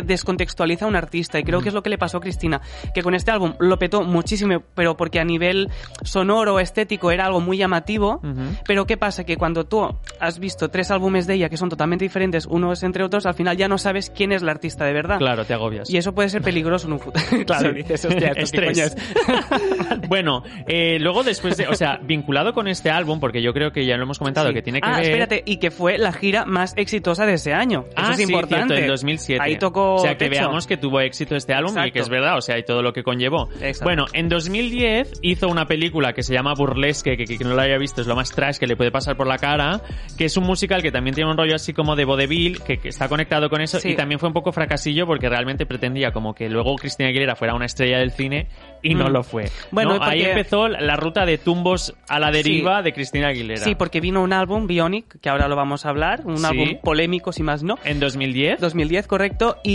descontextualiza 0.02 0.86
a 0.86 0.88
un 0.88 0.96
artista 0.96 1.40
y 1.40 1.44
creo 1.44 1.62
que 1.62 1.68
es 1.70 1.74
lo 1.76 1.84
que 1.84 1.90
le 1.90 1.98
pasó 1.98 2.18
a 2.18 2.22
Cristina, 2.22 2.62
que 2.94 3.02
con 3.04 3.14
este 3.16 3.32
álbum 3.32 3.54
lo 3.60 3.78
petó 3.78 4.04
muchísimo, 4.04 4.64
pero 4.74 4.96
porque 4.96 5.20
a 5.20 5.26
nivel 5.26 5.70
sonoro, 6.04 6.60
estético 6.60 7.12
era 7.12 7.26
algo 7.26 7.42
muy 7.42 7.58
llamativo, 7.58 8.22
pero 8.66 8.86
¿qué 8.86 8.96
pasa? 8.98 9.26
Que 9.26 9.36
cuando 9.36 9.66
tú 9.66 9.88
has 10.20 10.40
visto 10.40 10.70
tres 10.70 10.92
álbumes 10.92 11.28
de 11.28 11.34
ella 11.34 11.50
que 11.50 11.58
son 11.58 11.68
totalmente 11.70 12.06
diferentes 12.06 12.46
unos 12.46 12.84
entre 12.84 13.04
otros, 13.04 13.26
al 13.26 13.34
final 13.34 13.58
ya 13.58 13.68
no 13.68 13.78
sabes 13.78 14.10
quién 14.10 14.32
es 14.32 14.42
la 14.42 14.52
artista 14.52 14.86
de 14.86 14.94
verdad. 14.94 15.18
Claro, 15.18 15.44
te 15.46 15.54
agobias. 15.54 15.90
Y 15.90 15.98
eso 15.98 16.14
puede 16.14 16.30
ser 16.30 16.42
peligroso 16.42 16.88
en 16.88 16.94
un 16.94 17.00
futuro. 17.00 17.26
claro, 17.46 17.70
Sí. 17.72 17.76
dices, 17.76 18.06
hostia, 18.06 18.34
bueno, 20.08 20.44
eh, 20.68 20.98
luego 21.00 21.24
después 21.24 21.58
de, 21.58 21.68
o 21.68 21.76
sea, 21.76 21.98
vinculado 22.02 22.54
con 22.54 22.68
este 22.68 22.90
álbum, 22.90 23.20
porque 23.20 23.42
yo 23.42 23.54
creo 23.54 23.72
que 23.72 23.86
ya 23.86 23.98
lo 23.98 24.04
hemos 24.04 24.20
comentado, 24.20 24.50
Sí. 24.50 24.54
que 24.54 24.62
tiene 24.62 24.82
que 24.82 24.88
ah, 24.90 24.96
ver... 24.98 25.06
espérate, 25.06 25.44
y 25.46 25.58
que 25.58 25.72
fue 25.72 25.98
la 25.98 26.12
gira 26.12 26.46
más 26.46 26.74
exitosa 26.78 27.26
de 27.26 27.34
ese 27.34 27.54
año. 27.54 27.86
Ah, 27.96 28.04
Eso 28.04 28.12
es 28.12 28.18
sí, 28.18 28.24
importante. 28.24 28.74
cierto, 28.76 28.84
en 28.84 28.88
2007. 28.88 29.44
Ahí 29.44 29.58
tocó 29.58 29.81
O 29.96 30.00
sea, 30.00 30.18
que 30.18 30.30
techo. 30.30 30.42
veamos 30.42 30.68
que 30.68 30.78
tuvo 30.78 31.00
éxito 31.02 31.36
este 31.36 31.54
álbum 31.54 31.70
y 31.72 31.78
Exacto. 31.80 31.94
que 31.94 32.00
es 32.00 32.10
verdad, 32.10 32.38
o 32.38 32.42
sea, 32.42 32.58
y 32.58 32.64
todo 32.64 32.82
lo 32.82 32.94
que 32.94 33.04
conllevó. 33.04 33.50
Exacto. 33.62 33.84
Bueno, 33.86 34.06
en 34.14 34.30
2010 34.30 35.20
hizo 35.22 35.48
una 35.48 35.66
película 35.66 36.14
que 36.14 36.24
se 36.24 36.34
llama 36.34 36.54
Burlesque, 36.54 37.18
que, 37.18 37.38
no 37.44 37.56
la 37.56 37.64
haya 37.64 37.78
visto 37.78 38.02
es 38.02 38.08
lo 38.08 38.16
más 38.16 38.32
trash 38.32 38.58
que 38.58 38.68
le 38.68 38.76
puede 38.76 38.92
pasar 38.92 39.16
por 39.18 39.28
la 39.28 39.38
cara, 39.38 39.82
que 40.18 40.26
es 40.26 40.38
un 40.38 40.44
musical 40.46 40.82
que 40.82 40.92
también 40.92 41.16
tiene 41.16 41.30
un 41.32 41.38
rollo 41.38 41.56
así 41.56 41.74
como 41.74 41.96
de 41.96 42.06
vodevil, 42.06 42.62
que, 42.64 42.78
que 42.78 42.90
está 42.90 43.08
conectado 43.10 43.50
con 43.50 43.62
eso, 43.62 43.80
Sí. 43.80 43.90
y 43.90 43.96
también 43.96 44.20
fue 44.20 44.28
un 44.28 44.34
poco 44.34 44.52
fracasillo 44.52 45.06
porque 45.08 45.28
realmente 45.30 45.66
pretendía 45.66 46.12
como 46.12 46.34
que 46.34 46.50
luego 46.50 46.76
Cristina 46.76 47.10
Aguilera 47.10 47.36
fuera 47.36 47.54
una 47.56 47.66
estrella 47.66 47.98
del 48.00 48.12
cine 48.12 48.48
y 48.84 48.94
no 48.96 49.06
Mm. 49.10 49.12
lo 49.14 49.24
fue. 49.24 49.46
Bueno, 49.72 49.98
¿no? 49.98 50.04
Ahí 50.04 50.20
porque- 50.20 50.32
empezó 50.32 50.68
la 50.68 50.96
ruta 50.96 51.26
de 51.26 51.38
tumbos 51.38 51.96
a 52.08 52.20
la 52.20 52.32
deriva 52.32 52.82
de 52.82 52.94
Cristina 52.94 53.30
Aguilera. 53.30 53.62
Sí, 53.62 53.76
porque 53.76 54.00
vino 54.02 54.22
un 54.22 54.34
álbum, 54.34 54.68
Bionic, 54.68 55.20
que 55.20 55.30
ahora 55.30 55.48
lo 55.48 55.56
vamos 55.56 55.86
a 55.86 55.90
hablar, 55.90 56.22
un 56.26 56.38
Sí. 56.38 56.46
álbum 56.46 56.78
polémico, 56.84 57.32
si 57.32 57.44
más 57.44 57.64
no. 57.64 57.78
En 57.84 58.00
2010. 58.00 58.60
2010, 58.60 59.08
correcto, 59.08 59.58
y 59.64 59.71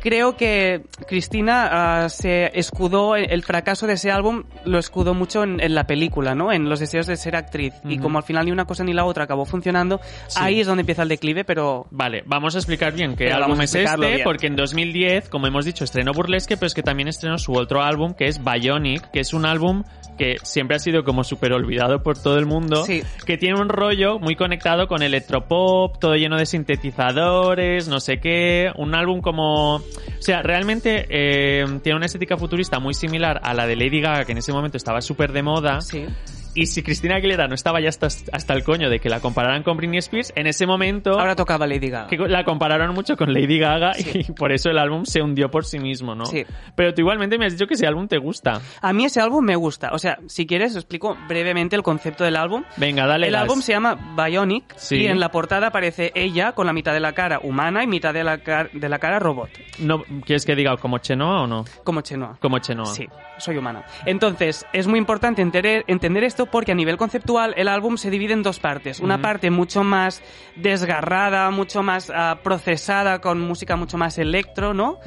creo 0.00 0.36
que 0.36 0.82
Cristina 1.06 1.68
ah, 2.04 2.08
se 2.08 2.50
escudó, 2.58 3.16
el 3.16 3.42
fracaso 3.42 3.86
de 3.86 3.94
ese 3.94 4.10
álbum 4.10 4.44
lo 4.64 4.78
escudó 4.78 5.14
mucho 5.14 5.42
en, 5.42 5.60
en 5.60 5.74
la 5.74 5.86
película, 5.86 6.34
¿no? 6.34 6.52
En 6.52 6.68
los 6.68 6.80
deseos 6.80 7.06
de 7.06 7.16
ser 7.16 7.36
actriz. 7.36 7.74
Y 7.84 7.98
como 7.98 8.18
al 8.18 8.24
final 8.24 8.46
ni 8.46 8.52
una 8.52 8.64
cosa 8.64 8.84
ni 8.84 8.92
la 8.92 9.04
otra 9.04 9.24
acabó 9.24 9.44
funcionando, 9.44 10.00
ahí 10.36 10.60
es 10.60 10.66
donde 10.66 10.82
empieza 10.82 11.02
el 11.02 11.08
declive, 11.08 11.44
pero 11.44 11.86
Vale, 11.90 12.22
vamos 12.26 12.54
a 12.54 12.58
explicar 12.58 12.92
bien 12.92 13.16
qué 13.16 13.32
álbum 13.32 13.60
es 13.60 13.74
este, 13.74 13.96
bien. 13.96 14.20
porque 14.24 14.46
en 14.46 14.56
2010, 14.56 15.28
como 15.28 15.46
hemos 15.46 15.64
dicho, 15.64 15.84
estrenó 15.84 16.12
Burlesque, 16.12 16.56
pero 16.56 16.66
es 16.66 16.74
que 16.74 16.82
también 16.82 17.08
estrenó 17.08 17.38
su 17.38 17.52
otro 17.52 17.82
álbum, 17.82 18.14
que 18.14 18.26
es 18.26 18.42
Bionic, 18.42 19.10
que 19.10 19.20
es 19.20 19.32
un 19.32 19.46
álbum 19.46 19.84
que 20.18 20.36
siempre 20.42 20.76
ha 20.76 20.78
sido 20.78 21.04
como 21.04 21.24
súper 21.24 21.52
olvidado 21.52 22.02
por 22.02 22.18
todo 22.20 22.38
el 22.38 22.46
mundo, 22.46 22.84
Sí. 22.84 23.02
que 23.26 23.36
tiene 23.38 23.60
un 23.60 23.68
rollo 23.68 24.18
muy 24.18 24.36
conectado 24.36 24.86
con 24.86 25.02
electropop, 25.02 25.98
todo 25.98 26.14
lleno 26.16 26.36
de 26.36 26.46
sintetizadores, 26.46 27.88
no 27.88 28.00
sé 28.00 28.18
qué, 28.20 28.70
un 28.76 28.94
álbum 28.94 29.20
como... 29.20 29.76
O 29.76 29.82
sea, 30.24 30.42
realmente 30.42 31.06
eh, 31.08 31.64
tiene 31.82 31.96
una 31.96 32.06
estética 32.06 32.36
futurista 32.36 32.78
muy 32.78 32.94
similar 32.94 33.40
a 33.42 33.54
la 33.54 33.66
de 33.66 33.76
Lady 33.76 34.00
Gaga, 34.00 34.24
que 34.24 34.32
en 34.32 34.38
ese 34.38 34.52
momento 34.52 34.76
estaba 34.76 35.00
súper 35.00 35.32
de 35.32 35.42
moda, 35.42 35.80
sí. 35.80 36.06
Y 36.54 36.66
si 36.66 36.82
Cristina 36.82 37.16
Aguilera 37.16 37.48
no 37.48 37.54
estaba 37.54 37.80
ya 37.80 37.88
hasta, 37.88 38.06
hasta 38.06 38.54
el 38.54 38.62
coño 38.64 38.90
de 38.90 39.00
que 39.00 39.08
la 39.08 39.20
compararan 39.20 39.62
con 39.62 39.76
Britney 39.76 39.98
Spears, 39.98 40.32
en 40.36 40.46
ese 40.46 40.66
momento 40.66 41.18
Ahora 41.18 41.34
tocaba 41.36 41.66
Lady 41.66 41.88
Gaga. 41.90 42.06
que 42.08 42.16
la 42.16 42.44
compararon 42.44 42.94
mucho 42.94 43.16
con 43.16 43.32
Lady 43.32 43.58
Gaga 43.58 43.94
Sí. 43.94 44.24
y 44.28 44.32
por 44.32 44.52
eso 44.52 44.70
el 44.70 44.78
álbum 44.78 45.04
se 45.04 45.22
hundió 45.22 45.50
por 45.50 45.64
sí 45.64 45.78
mismo, 45.78 46.14
¿no? 46.14 46.26
Sí. 46.26 46.44
Pero 46.74 46.94
tú 46.94 47.00
igualmente 47.02 47.38
me 47.38 47.46
has 47.46 47.52
dicho 47.52 47.66
que 47.66 47.74
ese 47.74 47.86
álbum 47.86 48.08
te 48.08 48.18
gusta. 48.18 48.60
A 48.80 48.92
mí 48.92 49.04
ese 49.04 49.20
álbum 49.20 49.44
me 49.44 49.56
gusta. 49.56 49.90
O 49.92 49.98
sea, 49.98 50.18
si 50.26 50.46
quieres, 50.46 50.74
explico 50.76 51.16
brevemente 51.28 51.76
el 51.76 51.82
concepto 51.82 52.24
del 52.24 52.36
álbum. 52.36 52.64
Venga, 52.76 53.06
dale. 53.06 53.26
el 53.28 53.32
gas. 53.32 53.42
álbum 53.42 53.60
se 53.62 53.72
llama 53.72 54.14
Bionic 54.16 54.74
Sí. 54.76 54.96
y 54.96 55.06
en 55.06 55.20
la 55.20 55.30
portada 55.30 55.68
aparece 55.68 56.12
ella 56.14 56.52
con 56.52 56.66
la 56.66 56.72
mitad 56.72 56.92
de 56.92 57.00
la 57.00 57.12
cara 57.12 57.40
humana 57.42 57.82
y 57.82 57.86
mitad 57.86 58.12
de 58.14 58.24
la, 58.24 58.38
car- 58.38 58.70
de 58.72 58.88
la 58.88 58.98
cara 58.98 59.18
robot, 59.18 59.50
No, 59.78 60.02
¿Quieres 60.24 60.44
que 60.44 60.54
diga 60.54 60.76
como 60.76 60.98
Chenoa 60.98 61.42
o 61.42 61.46
no? 61.46 61.64
como 61.84 62.00
Chenoa. 62.02 62.36
Como 62.40 62.58
Chenoa. 62.58 62.86
Sí, 62.86 63.08
soy 63.38 63.56
humana. 63.56 63.84
Entonces, 64.06 64.66
es 64.72 64.86
muy 64.86 64.98
importante 64.98 65.42
entender, 65.42 65.84
entender 65.86 66.24
esto 66.24 66.41
porque 66.46 66.72
a 66.72 66.74
nivel 66.74 66.96
conceptual 66.96 67.54
el 67.56 67.68
álbum 67.68 67.96
se 67.96 68.10
divide 68.10 68.32
en 68.32 68.42
dos 68.42 68.58
partes. 68.58 69.00
Una 69.00 69.20
parte 69.22 69.50
mucho 69.50 69.82
más 69.84 70.22
desgarrada, 70.56 71.50
mucho 71.50 71.82
más 71.82 72.10
ah, 72.14 72.38
procesada, 72.42 73.20
con 73.20 73.40
música 73.40 73.76
mucho 73.76 73.98
más 73.98 74.18
electro, 74.18 74.74
¿no? 74.74 74.98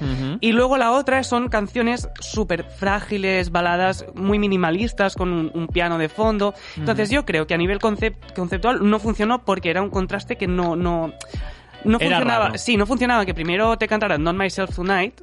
Y 0.42 0.52
luego 0.52 0.78
la 0.78 0.92
otra 0.92 1.24
son 1.24 1.50
canciones 1.50 2.10
súper 2.20 2.64
frágiles, 2.64 3.52
baladas 3.52 4.06
muy 4.16 4.40
minimalistas 4.40 5.16
con 5.16 5.32
un, 5.32 5.52
un 5.54 5.68
piano 5.68 5.98
de 5.98 6.10
fondo. 6.10 6.54
Entonces 6.78 7.10
yo 7.10 7.26
creo 7.26 7.48
que 7.48 7.54
a 7.54 7.58
nivel 7.58 7.80
concep- 7.80 8.34
conceptual 8.36 8.88
no 8.90 9.00
funcionó 9.00 9.44
porque 9.44 9.70
era 9.70 9.82
un 9.82 9.90
contraste 9.90 10.36
que 10.38 10.48
no... 10.48 10.76
no 10.76 11.12
no 11.84 11.98
Era 12.00 12.16
funcionaba, 12.16 12.46
raro. 12.46 12.58
sí, 12.58 12.78
no 12.78 12.88
funcionaba 12.88 13.28
que 13.28 13.36
primero 13.36 13.78
te 13.78 13.88
cantaran 13.88 14.24
Not 14.24 14.36
Myself 14.36 14.76
Tonight, 14.76 15.22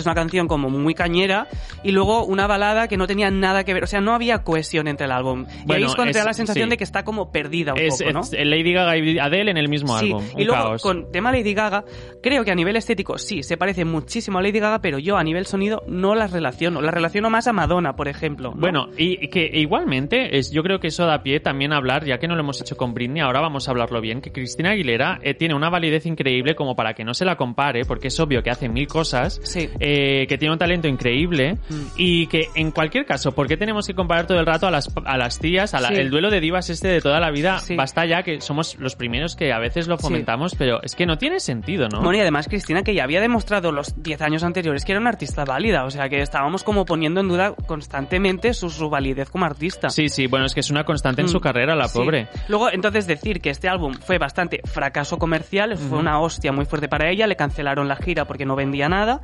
es 0.00 0.06
una 0.06 0.14
canción 0.14 0.48
como 0.48 0.68
muy 0.70 0.94
cañera, 0.94 1.46
y 1.82 1.92
luego 1.92 2.24
una 2.24 2.46
balada 2.46 2.88
que 2.88 2.96
no 2.96 3.06
tenía 3.06 3.30
nada 3.30 3.64
que 3.64 3.74
ver, 3.74 3.84
o 3.84 3.86
sea, 3.86 4.00
no 4.00 4.14
había 4.14 4.42
cohesión 4.42 4.88
entre 4.88 5.06
el 5.06 5.12
álbum. 5.12 5.44
y 5.48 5.50
ahí 5.50 5.62
Bueno, 5.66 5.86
es 5.86 5.94
cuando 5.94 6.12
te 6.12 6.18
da 6.18 6.24
la 6.24 6.32
sensación 6.34 6.66
sí. 6.66 6.70
de 6.70 6.76
que 6.76 6.84
está 6.84 7.04
como 7.04 7.30
perdida 7.32 7.72
un 7.74 7.78
Es, 7.80 7.98
poco, 8.02 8.12
¿no? 8.12 8.20
es 8.20 8.32
Lady 8.32 8.72
Gaga 8.72 8.96
y 8.96 9.18
Adele 9.18 9.50
en 9.50 9.56
el 9.56 9.68
mismo 9.68 9.98
Sí, 9.98 10.06
álbum. 10.12 10.24
y 10.36 10.44
luego 10.44 10.62
caos. 10.62 10.82
con 10.82 11.10
tema 11.12 11.32
Lady 11.32 11.54
Gaga, 11.54 11.84
creo 12.22 12.44
que 12.44 12.50
a 12.50 12.54
nivel 12.54 12.76
estético 12.76 13.18
sí, 13.18 13.42
se 13.42 13.56
parece 13.56 13.84
muchísimo 13.84 14.38
a 14.38 14.42
Lady 14.42 14.60
Gaga, 14.60 14.80
pero 14.80 14.98
yo 14.98 15.16
a 15.16 15.24
nivel 15.24 15.46
sonido 15.46 15.82
no 15.86 16.14
las 16.14 16.32
relaciono. 16.32 16.80
Las 16.80 16.94
relaciono 16.94 17.30
más 17.30 17.46
a 17.46 17.52
Madonna, 17.52 17.96
por 17.96 18.08
ejemplo. 18.08 18.50
¿no? 18.54 18.60
Bueno, 18.60 18.88
y 18.96 19.24
y 19.24 19.28
que 19.28 19.50
igualmente, 19.80 20.38
es, 20.38 20.50
yo 20.50 20.62
creo 20.62 20.80
que 20.80 20.88
eso 20.88 21.06
da 21.06 21.22
pie 21.22 21.40
también 21.40 21.72
a 21.72 21.76
hablar, 21.76 22.04
ya 22.04 22.18
que 22.18 22.28
no 22.28 22.34
lo 22.34 22.40
hemos 22.40 22.60
hecho 22.60 22.76
con 22.76 22.94
Britney, 22.94 23.20
ahora 23.22 23.40
vamos 23.40 23.68
a 23.68 23.70
hablarlo 23.70 24.00
bien, 24.00 24.20
que 24.20 24.32
Cristina 24.32 24.70
Aguilera 24.70 25.18
eh, 25.22 25.34
tiene 25.34 25.54
una 25.54 25.68
validez 25.70 26.06
increíble 26.06 26.54
como 26.54 26.74
para 26.76 26.94
que 26.94 27.04
no 27.04 27.14
se 27.14 27.24
la 27.24 27.36
compare, 27.36 27.84
porque 27.84 28.08
es 28.08 28.18
obvio 28.20 28.42
que 28.42 28.50
hace 28.50 28.68
mil 28.68 28.86
cosas. 28.86 29.40
Sí. 29.42 29.68
eh, 29.80 29.85
que 30.28 30.36
tiene 30.38 30.52
un 30.52 30.58
talento 30.58 30.88
increíble 30.88 31.54
Mm. 31.68 31.74
y 31.96 32.26
que 32.26 32.48
en 32.54 32.70
cualquier 32.70 33.06
caso, 33.06 33.32
¿por 33.32 33.46
qué 33.46 33.56
tenemos 33.56 33.86
que 33.86 33.94
comparar 33.94 34.26
todo 34.26 34.38
el 34.40 34.46
rato 34.46 34.66
a 34.66 34.70
las, 34.70 34.90
a 35.04 35.16
las 35.16 35.38
tías, 35.38 35.74
a 35.74 35.80
la- 35.80 35.88
Sí. 35.88 35.94
el 35.94 36.10
duelo 36.10 36.30
de 36.30 36.40
divas 36.40 36.70
este 36.70 36.88
de 36.88 37.00
toda 37.00 37.20
la 37.20 37.30
vida? 37.30 37.58
Sí. 37.58 37.76
Basta 37.76 38.04
ya 38.06 38.22
que 38.22 38.40
somos 38.40 38.76
los 38.78 38.96
primeros 38.96 39.36
que 39.36 39.52
a 39.52 39.58
veces 39.58 39.86
lo 39.88 39.98
fomentamos, 39.98 40.54
pero 40.56 40.82
es 40.82 40.94
que 40.94 41.06
no 41.06 41.18
tiene 41.18 41.40
sentido, 41.40 41.88
¿no? 41.88 42.00
Bueno, 42.00 42.18
y 42.18 42.20
además 42.20 42.48
Cristina 42.48 42.82
que 42.82 42.94
ya 42.94 43.04
había 43.04 43.20
demostrado 43.20 43.72
los 43.72 44.02
10 44.02 44.20
años 44.22 44.42
anteriores 44.42 44.84
que 44.84 44.92
era 44.92 45.00
una 45.00 45.10
artista 45.10 45.44
válida, 45.44 45.84
o 45.84 45.90
sea 45.90 46.08
que 46.08 46.20
estábamos 46.20 46.62
como 46.64 46.84
poniendo 46.84 47.20
en 47.20 47.28
duda 47.28 47.54
constantemente 47.66 48.54
su, 48.54 48.70
su 48.70 48.88
validez 48.90 49.30
como 49.30 49.44
artista. 49.44 49.90
Sí, 49.90 50.08
sí, 50.08 50.26
bueno, 50.26 50.46
es 50.46 50.54
que 50.54 50.60
es 50.60 50.70
una 50.70 50.84
constante 50.84 51.20
en 51.20 51.26
Mm. 51.26 51.30
su 51.30 51.40
carrera, 51.40 51.74
la 51.76 51.88
pobre. 51.88 52.28
Luego, 52.48 52.70
entonces 52.70 53.06
decir 53.06 53.40
que 53.40 53.50
este 53.50 53.68
álbum 53.68 53.94
fue 53.94 54.18
bastante 54.18 54.60
fracaso 54.64 55.18
comercial, 55.18 55.76
fue 55.76 55.98
una 55.98 56.20
hostia 56.20 56.52
muy 56.52 56.64
fuerte 56.64 56.88
para 56.88 57.10
ella, 57.10 57.26
le 57.26 57.36
cancelaron 57.36 57.88
la 57.88 57.96
gira 57.96 58.24
porque 58.24 58.44
no 58.46 58.56
vendía 58.56 58.88
nada. 58.88 59.20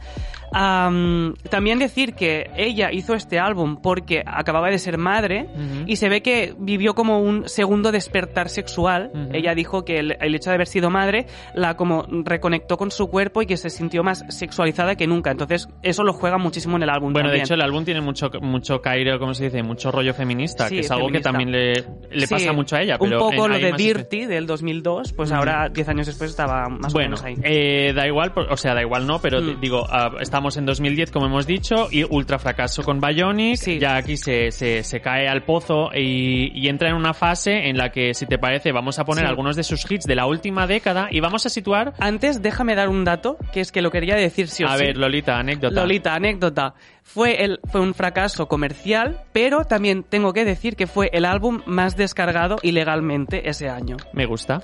Am, 0.53 1.35
también 1.51 1.79
decir 1.79 2.15
que 2.15 2.51
ella 2.57 2.91
hizo 2.93 3.15
este 3.15 3.39
álbum 3.39 3.79
porque 3.83 4.23
acababa 4.27 4.71
de 4.71 4.79
ser 4.79 4.99
madre 4.99 5.49
y 5.87 5.97
se 5.97 6.09
ve 6.09 6.23
que 6.23 6.55
vivió 6.59 6.95
como 6.95 7.21
un 7.21 7.49
segundo 7.49 7.91
despertar 7.93 8.49
sexual. 8.49 9.11
Ella 9.33 9.55
dijo 9.55 9.85
que 9.85 9.99
el, 9.99 10.17
el 10.21 10.35
hecho 10.35 10.51
de 10.51 10.55
haber 10.55 10.67
sido 10.67 10.91
madre 10.91 11.27
la 11.55 11.77
como 11.77 12.05
reconectó 12.25 12.77
con 12.77 12.91
su 12.91 13.09
cuerpo 13.09 13.43
y 13.43 13.47
que 13.47 13.57
se 13.57 13.71
sintió 13.71 14.03
más 14.03 14.25
sexualizada 14.29 14.95
que 14.97 15.07
nunca. 15.07 15.31
Entonces, 15.31 15.69
eso 15.83 16.03
lo 16.05 16.13
juega 16.13 16.39
muchísimo 16.39 16.77
en 16.77 16.83
el 16.85 16.91
álbum. 16.91 17.13
Bueno, 17.13 17.31
de 17.31 17.39
hecho, 17.39 17.55
el 17.55 17.63
álbum 17.63 17.85
tiene 17.85 18.01
mucho, 18.01 18.31
mucho 18.41 18.81
cairo, 18.81 19.19
¿cómo 19.19 19.35
se 19.35 19.45
dice? 19.45 19.63
Mucho 19.63 19.91
rollo 19.91 20.15
feminista, 20.15 20.69
Sí, 20.69 20.75
que 20.77 20.81
es 20.83 20.91
algo 20.91 21.07
feminista. 21.07 21.31
que 21.31 21.33
también 21.33 21.53
le, 21.53 21.73
le 22.17 22.27
Sí, 22.27 22.35
pasa 22.35 22.53
mucho 22.53 22.77
a 22.77 22.83
ella. 22.83 22.99
Pero 22.99 23.25
un 23.25 23.31
poco 23.31 23.49
lo 23.49 23.59
de 23.59 23.73
Dirty 23.73 24.27
del 24.27 24.47
2002, 24.47 25.13
pues 25.13 25.33
ahora, 25.33 25.69
10 25.69 25.89
años 25.89 26.07
después, 26.07 26.31
estaba 26.31 26.69
más 26.69 26.93
Bueno, 26.93 27.17
o 27.17 27.23
menos 27.23 27.25
ahí. 27.25 27.35
eh, 27.43 27.93
da 27.95 28.07
igual, 28.07 28.33
o 28.51 28.57
sea, 28.57 28.75
da 28.75 28.83
igual 28.83 29.07
no, 29.07 29.19
pero 29.21 29.41
Mm. 29.41 29.61
digo, 29.61 29.87
ah, 29.91 30.11
en 30.57 30.67
2010, 30.67 31.11
como 31.11 31.27
hemos 31.27 31.47
dicho, 31.47 31.89
y 31.91 32.05
ultra 32.05 32.39
fracaso 32.39 32.83
con 32.83 33.01
Bionic, 33.01 33.57
Sí. 33.57 33.79
ya 33.79 33.97
aquí 33.97 34.17
se, 34.17 34.51
se, 34.51 34.83
se 34.83 35.01
cae 35.01 35.29
al 35.29 35.45
pozo 35.45 35.91
y, 35.95 36.51
y 36.55 36.69
entra 36.69 36.89
en 36.91 36.97
una 36.97 37.15
fase 37.15 37.69
en 37.69 37.77
la 37.79 37.91
que, 37.91 38.15
si 38.15 38.27
te 38.27 38.39
parece, 38.39 38.73
vamos 38.73 38.99
a 38.99 39.05
poner 39.05 39.25
Sí. 39.25 39.29
algunos 39.31 39.57
de 39.57 39.63
sus 39.63 39.91
hits 39.91 40.05
de 40.05 40.15
la 40.17 40.27
última 40.27 40.67
década 40.67 41.09
y 41.11 41.21
vamos 41.21 41.47
a 41.47 41.49
situar... 41.49 41.93
Antes, 41.99 42.43
déjame 42.43 42.75
dar 42.75 42.89
un 42.89 43.05
dato, 43.05 43.37
que 43.53 43.61
es 43.61 43.73
que 43.73 43.83
lo 43.83 43.91
quería 43.91 44.15
decir 44.17 44.49
sí 44.49 44.65
o 44.65 44.69
A 44.69 44.77
sí. 44.77 44.85
ver, 44.85 44.97
Lolita, 44.97 45.39
anécdota. 45.39 45.81
Lolita, 45.81 46.15
anécdota. 46.15 46.75
Fue, 47.05 47.45
el, 47.45 47.61
fue 47.71 47.81
un 47.81 47.95
fracaso 47.95 48.47
comercial, 48.49 49.23
pero 49.33 49.65
también 49.65 50.03
tengo 50.05 50.33
que 50.33 50.45
decir 50.45 50.77
que 50.77 50.87
fue 50.87 51.11
el 51.13 51.25
álbum 51.25 51.61
más 51.67 51.97
descargado 51.97 52.57
ilegalmente 52.63 53.49
ese 53.49 53.69
año. 53.69 53.97
Me 54.13 54.27
gusta. 54.27 54.63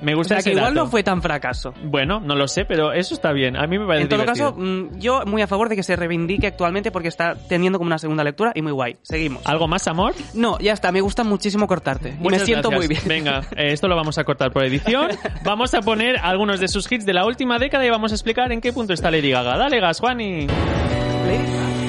Me 0.00 0.14
O 0.14 0.16
gusta 0.18 0.34
sea 0.34 0.38
ese 0.40 0.50
que 0.50 0.56
igual 0.56 0.74
dato. 0.74 0.84
no 0.86 0.90
fue 0.90 1.02
tan 1.02 1.22
fracaso. 1.22 1.72
Bueno, 1.84 2.20
no 2.20 2.34
lo 2.34 2.48
sé, 2.48 2.64
pero 2.64 2.92
eso 2.92 3.14
está 3.14 3.32
bien. 3.32 3.56
A 3.56 3.66
mí 3.66 3.78
me 3.78 3.86
parece 3.86 4.02
En 4.02 4.08
todo 4.08 4.20
divertido. 4.20 4.50
caso, 4.52 4.60
mm, 4.60 4.98
yo 4.98 5.24
muy 5.26 5.40
a 5.42 5.46
favor 5.46 5.68
de 5.68 5.76
que 5.76 5.82
se 5.82 5.94
reivindique 5.96 6.46
actualmente 6.46 6.90
porque 6.90 7.08
está 7.08 7.36
teniendo 7.48 7.78
como 7.78 7.86
una 7.88 7.98
segunda 7.98 8.24
lectura 8.24 8.52
y 8.54 8.62
muy 8.62 8.72
guay. 8.72 8.96
Seguimos. 9.02 9.46
¿Algo 9.46 9.68
más, 9.68 9.86
amor? 9.88 10.14
No, 10.34 10.58
ya 10.58 10.72
está, 10.72 10.90
me 10.92 11.00
gusta 11.00 11.22
muchísimo 11.24 11.66
cortarte. 11.66 12.16
Y 12.20 12.28
me 12.28 12.38
siento 12.40 12.70
muy 12.70 12.88
bien. 12.88 13.02
Venga, 13.06 13.42
eh, 13.56 13.72
esto 13.72 13.86
lo 13.88 13.96
vamos 13.96 14.18
a 14.18 14.24
cortar 14.24 14.52
por 14.52 14.64
edición. 14.64 15.10
Vamos 15.44 15.74
a 15.74 15.80
poner 15.80 16.16
algunos 16.18 16.58
de 16.60 16.68
sus 16.68 16.90
hits 16.90 17.04
de 17.06 17.12
la 17.12 17.24
última 17.26 17.58
década 17.58 17.84
y 17.86 17.90
vamos 17.90 18.12
a 18.12 18.14
explicar 18.14 18.50
en 18.52 18.60
qué 18.60 18.72
punto 18.72 18.92
está 18.94 19.10
Lady 19.10 19.30
Gaga. 19.30 19.56
Dale 19.56 19.78
gas, 19.80 20.00
Juani. 20.00 20.46
Say 20.48 21.83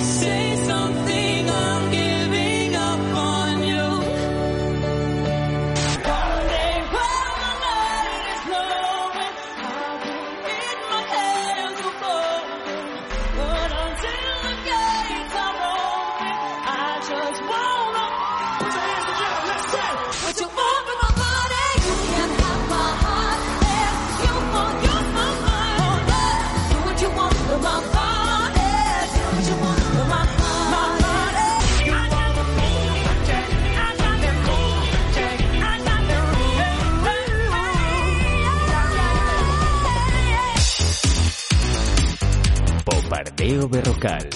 Bombardeo 43.53 43.69
Berrocal. 43.69 44.27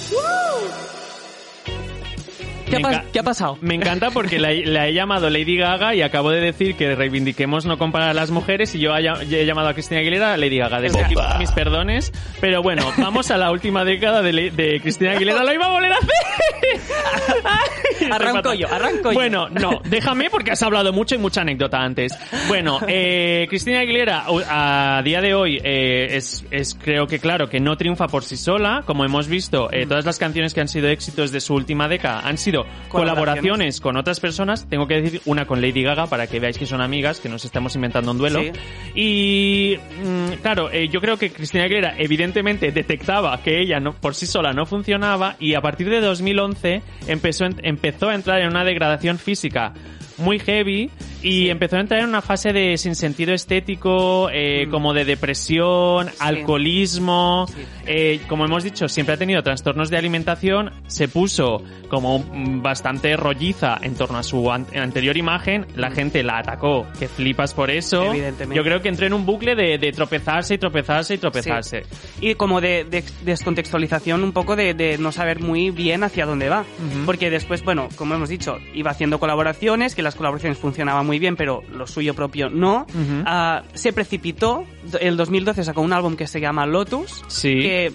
¿Qué 2.70 2.76
ha, 2.86 3.04
qué 3.12 3.24
pasado? 3.24 3.58
Me 3.62 3.74
encanta 3.74 4.12
porque 4.12 4.38
la, 4.38 4.50
la 4.54 4.88
he 4.88 4.94
llamado 4.94 5.32
Lady 5.32 5.58
Gaga 5.58 5.96
y 5.96 6.04
acabo 6.04 6.30
de 6.30 6.40
decir 6.40 6.76
que 6.76 6.94
reivindiquemos 6.94 7.66
no 7.66 7.80
comparar 7.80 8.10
a 8.10 8.14
las 8.14 8.30
mujeres 8.30 8.76
y 8.76 8.80
yo 8.80 8.94
haya- 8.94 9.16
he 9.24 9.46
llamado 9.48 9.70
a 9.70 9.74
Cristina 9.74 10.02
Aguilera 10.02 10.38
Lady 10.38 10.60
Gaga. 10.60 10.80
Desde 10.80 11.04
aquí, 11.04 11.16
mis 11.40 11.50
perdones. 11.52 12.12
Pero 12.40 12.62
bueno, 12.62 12.84
vamos 12.98 13.32
a 13.32 13.38
la 13.38 13.52
última 13.52 13.84
década 13.84 14.22
de, 14.22 14.52
de 14.52 14.80
Cristina 14.82 15.14
Aguilera. 15.14 15.44
¡Lo 15.44 15.52
iba 15.54 15.66
a 15.66 15.70
volver 15.72 15.94
a 15.94 15.96
hacer! 15.98 16.10
Arranco 18.12 18.54
yo, 18.54 18.68
arranco 18.68 19.12
yo. 19.12 19.14
Bueno, 19.14 19.50
no, 19.50 19.82
déjame 19.86 20.30
porque 20.30 20.52
has 20.52 20.64
hablado 20.64 20.94
mucho 20.94 21.16
y 21.16 21.18
mucha 21.18 21.42
anécdota 21.42 21.80
antes. 21.80 22.18
Bueno, 22.48 22.80
eh, 22.88 23.46
Cristina 23.50 23.80
Aguilera 23.80 24.26
a 24.28 25.02
día 25.04 25.22
de 25.22 25.34
hoy 25.34 25.60
eh, 25.64 26.16
es, 26.16 26.46
es 26.52 26.76
creo 26.76 27.08
que 27.08 27.20
claro 27.20 27.50
que 27.50 27.60
no 27.60 27.76
triunfa 27.78 28.08
por 28.08 28.24
sí 28.24 28.38
sola. 28.38 28.84
Como 28.86 29.06
hemos 29.06 29.28
visto, 29.28 29.72
eh, 29.72 29.86
todas 29.86 30.06
las 30.06 30.18
canciones 30.18 30.54
que 30.54 30.62
han 30.62 30.68
sido 30.68 30.88
éxitos 30.90 31.32
de 31.32 31.40
su 31.42 31.54
última 31.54 31.88
década 31.88 32.22
han 32.28 32.38
sido 32.38 32.66
Colaboraciones. 32.90 33.80
con 33.82 33.98
otras 33.98 34.20
personas. 34.20 34.68
Tengo 34.70 34.88
que 34.88 35.02
decir 35.02 35.22
una 35.26 35.46
con 35.46 35.62
Lady 35.62 35.84
Gaga 35.84 36.08
para 36.08 36.28
que 36.28 36.40
veáis 36.40 36.58
que 36.58 36.66
son 36.66 36.82
amigas, 36.82 37.20
que 37.20 37.30
nos 37.30 37.46
estamos 37.46 37.76
inventando 37.76 38.12
un 38.12 38.18
duelo. 38.18 38.42
Sí. 38.42 38.52
Y 38.96 39.78
mm, 40.04 40.42
claro, 40.42 40.72
yo 40.72 41.02
creo 41.02 41.18
que 41.18 41.32
Cristina 41.32 41.64
Aguilera 41.66 41.96
evidentemente 41.98 42.72
detectaba 42.72 43.42
que 43.42 43.60
ella 43.62 43.80
no, 43.80 43.94
por 43.94 44.16
sí 44.16 44.26
sola 44.26 44.54
no 44.54 44.66
funcionaba 44.66 45.36
y 45.40 45.54
a 45.56 45.62
partir 45.62 45.90
de 45.90 46.02
2011 46.02 46.82
empezó, 47.08 47.46
en- 47.46 47.60
empezó 47.90 48.10
a 48.10 48.16
entrar 48.16 48.42
en 48.42 48.50
una 48.50 48.64
degradación 48.64 49.18
física 49.18 49.74
muy 50.18 50.40
heavy 50.40 50.90
y 51.22 51.50
empezó 51.50 51.78
a 51.78 51.82
entrar 51.82 52.02
en 52.02 52.10
una 52.10 52.22
fase 52.22 52.54
de 52.54 52.78
sinsentido 52.78 53.34
estético, 53.34 54.30
eh, 54.32 54.66
Mm. 54.68 54.72
como 54.72 54.94
de 54.94 55.06
depresión, 55.06 56.10
alcoholismo, 56.20 57.46
Sí. 57.48 57.62
eh, 57.88 58.20
como 58.28 58.46
hemos 58.46 58.64
dicho, 58.64 58.88
siempre 58.88 59.16
ha 59.16 59.18
tenido 59.18 59.42
trastornos 59.44 59.90
de 59.90 59.98
alimentación, 59.98 60.72
se 60.88 61.08
puso 61.08 61.64
como 61.90 62.20
mm, 62.20 62.62
bastante 62.62 63.16
rolliza 63.18 63.78
en 63.82 63.96
torno 63.96 64.18
a 64.20 64.24
su 64.24 64.52
an- 64.52 64.68
anterior 64.76 65.18
imagen, 65.18 65.66
la 65.76 65.90
gente 65.92 66.22
la 66.24 66.38
atacó, 66.40 66.86
que 67.00 67.08
flipas 67.08 67.54
por 67.54 67.72
eso. 67.72 68.04
Evidentemente. 68.06 68.56
Yo 68.56 68.64
creo 68.64 68.82
que 68.82 68.90
entró 68.90 69.08
en 69.08 69.14
un 69.14 69.26
bucle 69.26 69.56
de, 69.56 69.78
de 69.78 69.92
tropezarse 69.92 70.54
y 70.56 70.58
tropezarse 70.58 71.16
y 71.16 71.18
tropezarse. 71.18 71.84
Y 72.22 72.36
como 72.36 72.62
de, 72.62 72.84
de 72.84 73.04
descontextualización 73.26 74.24
un 74.24 74.32
poco 74.34 74.56
de, 74.56 74.74
de 74.74 74.98
no 74.98 75.12
saber 75.12 75.40
muy 75.42 75.72
bien 75.72 76.04
hacia 76.04 76.26
dónde 76.26 76.50
va. 76.50 76.62
Ujú. 76.62 77.06
Porque 77.06 77.30
después, 77.30 77.64
bueno, 77.64 77.90
como 77.96 78.14
hemos 78.16 78.30
dicho, 78.30 78.58
iba 78.74 78.92
haciendo 78.92 79.20
colaboraciones, 79.20 79.96
que 79.96 80.04
las 80.04 80.16
colaboraciones 80.16 80.58
funcionaban 80.60 81.08
muy 81.10 81.18
bien, 81.18 81.36
pero 81.36 81.64
lo 81.74 81.88
suyo 81.88 82.14
propio 82.14 82.52
no. 82.52 82.86
Ujú. 82.88 83.24
Ah, 83.26 83.64
se 83.74 83.92
precipitó, 83.94 84.64
el 85.02 85.18
2012 85.18 85.64
sacó 85.64 85.82
un 85.82 85.92
álbum 85.92 86.16
que 86.16 86.28
se 86.28 86.40
llama 86.40 86.68
Lotus, 86.68 87.24
Sí. 87.28 87.56
que 87.56 87.92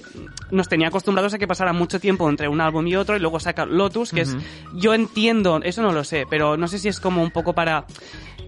nos 0.51 0.69
tenía 0.69 0.89
acostumbrados 0.89 1.33
a 1.33 1.39
que 1.39 1.47
pasara 1.47 1.73
mucho 1.73 2.01
tiempo 2.01 2.29
entre 2.29 2.49
un 2.49 2.61
álbum 2.61 2.85
y 2.89 2.97
otro, 2.97 3.17
y 3.17 3.21
luego 3.21 3.39
saca 3.39 3.67
Lotus, 3.67 4.11
que 4.11 4.23
Ujú. 4.23 4.37
es, 4.39 4.45
yo 4.75 4.95
entiendo, 4.95 5.61
eso 5.63 5.81
no 5.81 5.93
lo 5.93 6.03
sé, 6.03 6.25
pero 6.29 6.57
no 6.57 6.67
sé 6.67 6.79
si 6.81 6.89
es 6.89 6.99
como 6.99 7.23
un 7.23 7.31
poco 7.31 7.53
para 7.53 7.85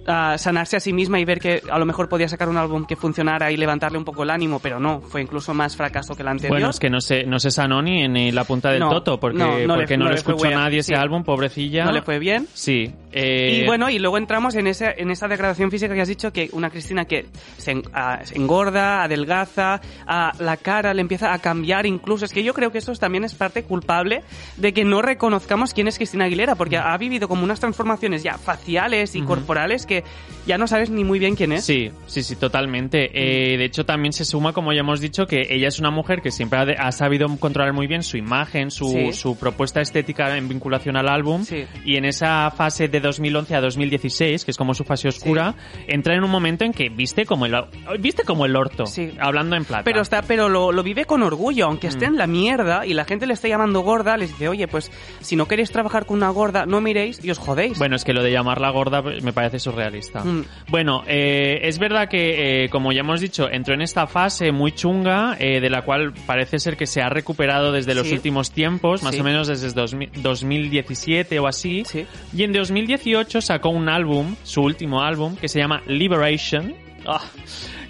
ah, 0.08 0.36
sanarse 0.38 0.76
a 0.76 0.80
sí 0.80 0.92
misma 0.92 1.18
y 1.20 1.24
ver 1.24 1.40
que 1.40 1.62
a 1.70 1.78
lo 1.78 1.84
mejor 1.86 2.08
podía 2.08 2.28
sacar 2.28 2.48
un 2.48 2.56
álbum 2.56 2.84
que 2.86 2.94
funcionara 2.96 3.50
y 3.50 3.56
levantarle 3.56 3.98
un 3.98 4.04
poco 4.04 4.22
el 4.22 4.30
ánimo, 4.30 4.60
pero 4.60 4.78
no, 4.78 5.00
fue 5.00 5.20
incluso 5.22 5.52
más 5.54 5.76
fracaso 5.76 6.14
que 6.14 6.22
el 6.22 6.28
anterior. 6.28 6.52
Bueno, 6.58 6.70
es 6.70 6.78
que 6.78 6.90
no 6.90 7.00
se, 7.00 7.24
no 7.24 7.38
se 7.40 7.50
sanó 7.50 7.82
ni 7.82 8.02
en 8.04 8.34
la 8.34 8.44
punta 8.44 8.70
del 8.70 8.80
No, 8.80 8.90
toto, 8.90 9.18
porque 9.18 9.38
no, 9.38 9.58
no 9.66 9.74
le- 9.76 9.82
porque 9.82 9.96
no, 9.96 10.04
no 10.04 10.10
le 10.10 10.14
le 10.14 10.18
escuchó 10.20 10.46
bien, 10.48 10.54
nadie 10.60 10.78
ese 10.78 10.94
sí. 10.94 10.94
álbum, 10.94 11.24
pobrecilla. 11.24 11.84
no 11.84 11.92
le 11.92 12.02
fue 12.02 12.18
bien. 12.20 12.46
Sí. 12.54 12.92
Eh, 13.16 13.60
Y 13.62 13.66
bueno, 13.66 13.90
y 13.90 13.98
luego 13.98 14.18
entramos 14.18 14.54
en, 14.54 14.66
ese, 14.68 14.94
en 14.98 15.10
esa 15.10 15.26
degradación 15.26 15.70
física 15.70 15.92
que 15.94 16.00
has 16.02 16.08
dicho, 16.08 16.32
que 16.32 16.48
una 16.52 16.70
Cristina 16.70 17.04
que 17.06 17.26
se, 17.56 17.82
ah, 17.92 18.20
se 18.24 18.36
engorda, 18.36 19.02
adelgaza, 19.02 19.80
ah, 20.06 20.32
la 20.38 20.56
cara 20.56 20.94
le 20.94 21.00
empieza 21.00 21.32
a 21.32 21.38
cambiar 21.40 21.86
incluso. 21.86 22.24
Es 22.24 22.32
que 22.32 22.44
yo 22.44 22.54
creo 22.54 22.70
que 22.70 22.78
eso 22.78 22.92
también 22.94 23.24
es 23.24 23.34
parte 23.34 23.64
culpable 23.64 24.22
de 24.56 24.72
que 24.72 24.84
no 24.84 25.02
reconozcamos 25.02 25.74
quién 25.74 25.88
es 25.88 25.96
Cristina 25.96 26.26
Aguilera, 26.26 26.54
porque 26.54 26.76
ha 26.76 26.96
vivido 26.96 27.26
como 27.28 27.42
unas 27.42 27.58
transformaciones 27.60 28.22
ya 28.22 28.38
faciales 28.38 29.16
y 29.16 29.22
corporales 29.22 29.84
que 29.84 29.96
que 29.96 30.04
ya 30.46 30.58
no 30.58 30.66
sabes 30.66 30.90
ni 30.90 31.04
muy 31.04 31.18
bien 31.18 31.36
quién 31.36 31.52
es. 31.52 31.64
Sí, 31.64 31.90
sí, 32.06 32.22
sí, 32.22 32.36
totalmente. 32.36 33.10
Eh, 33.14 33.56
de 33.56 33.64
hecho, 33.64 33.86
también 33.86 34.12
se 34.12 34.26
suma, 34.26 34.52
como 34.52 34.72
ya 34.74 34.80
hemos 34.80 35.00
dicho, 35.00 35.26
que 35.26 35.46
ella 35.48 35.68
es 35.68 35.78
una 35.78 35.90
mujer 35.90 36.20
que 36.20 36.30
siempre 36.30 36.58
ha, 36.58 36.64
de- 36.66 36.76
ha 36.78 36.92
sabido 36.92 37.26
controlar 37.38 37.72
muy 37.72 37.86
bien 37.86 38.02
su 38.02 38.16
imagen, 38.18 38.70
su, 38.70 38.90
Sí. 38.90 39.12
su 39.14 39.38
propuesta 39.38 39.80
estética 39.80 40.36
en 40.36 40.48
vinculación 40.48 40.96
al 40.96 41.08
álbum. 41.08 41.44
Sí. 41.44 41.64
Y 41.86 41.96
en 41.96 42.04
esa 42.04 42.50
fase 42.50 42.88
de 42.88 43.00
2011 43.06 43.54
a 43.54 43.60
2016, 43.60 44.44
que 44.44 44.50
es 44.50 44.56
como 44.56 44.74
su 44.74 44.84
fase 44.84 45.08
oscura, 45.08 45.54
entra 45.86 46.14
en 46.14 46.24
un 46.24 46.30
momento 46.30 46.64
en 46.64 46.72
que 46.72 46.88
viste 46.88 47.24
como 47.26 47.46
el, 47.46 47.54
viste 48.00 48.24
como 48.24 48.44
el 48.46 48.54
orto, 48.56 48.86
Sí. 48.86 49.12
hablando 49.18 49.56
en 49.56 49.64
plata. 49.64 49.84
Pero 49.84 50.00
está, 50.02 50.22
pero 50.22 50.48
lo, 50.48 50.72
lo 50.72 50.82
vive 50.82 51.04
con 51.04 51.22
orgullo, 51.22 51.66
aunque 51.66 51.86
esté 51.88 52.06
Mm. 52.06 52.12
en 52.12 52.16
la 52.18 52.26
mierda 52.26 52.86
y 52.86 52.94
la 52.94 53.04
gente 53.04 53.26
le 53.26 53.34
esté 53.34 53.48
llamando 53.48 53.80
gorda, 53.80 54.16
les 54.16 54.30
dice, 54.30 54.48
oye, 54.48 54.68
pues 54.68 54.90
si 55.20 55.36
no 55.36 55.46
queréis 55.48 55.70
trabajar 55.70 56.06
con 56.06 56.16
una 56.18 56.28
gorda, 56.30 56.66
no 56.66 56.80
miréis 56.80 57.24
y 57.24 57.30
os 57.30 57.38
jodéis. 57.38 57.78
Bueno, 57.78 57.96
es 57.96 58.04
que 58.04 58.12
lo 58.12 58.22
de 58.22 58.30
llamarla 58.32 58.70
gorda 58.70 59.02
pues, 59.02 59.22
me 59.22 59.32
parece 59.32 59.58
surrealista. 59.58 60.24
Mm. 60.24 60.44
Bueno, 60.68 61.02
eh, 61.06 61.60
es 61.62 61.78
verdad 61.78 62.08
que, 62.08 62.64
eh, 62.64 62.68
como 62.68 62.92
ya 62.92 63.00
hemos 63.00 63.20
dicho, 63.20 63.48
entró 63.50 63.74
en 63.74 63.82
esta 63.82 64.06
fase 64.06 64.52
muy 64.52 64.72
chunga, 64.72 65.36
eh, 65.38 65.60
de 65.60 65.70
la 65.70 65.82
cual 65.82 66.12
parece 66.26 66.58
ser 66.58 66.76
que 66.76 66.86
se 66.86 67.00
ha 67.02 67.08
recuperado 67.08 67.72
desde 67.72 67.94
los 67.94 68.06
Sí. 68.06 68.14
últimos 68.14 68.50
tiempos, 68.50 69.02
más 69.02 69.18
o 69.18 69.24
menos 69.24 69.48
desde 69.48 69.70
2000 69.72 70.10
2017 70.22 71.38
o 71.38 71.46
así. 71.46 71.84
Sí. 71.86 72.06
Y 72.34 72.42
en 72.42 72.52
2018 72.86 73.40
sacó 73.40 73.70
un 73.70 73.88
álbum, 73.88 74.36
su 74.44 74.62
último 74.62 75.02
álbum, 75.02 75.34
que 75.36 75.48
se 75.48 75.58
llama 75.58 75.82
Liberation. 75.88 76.72
Ah, 77.04 77.20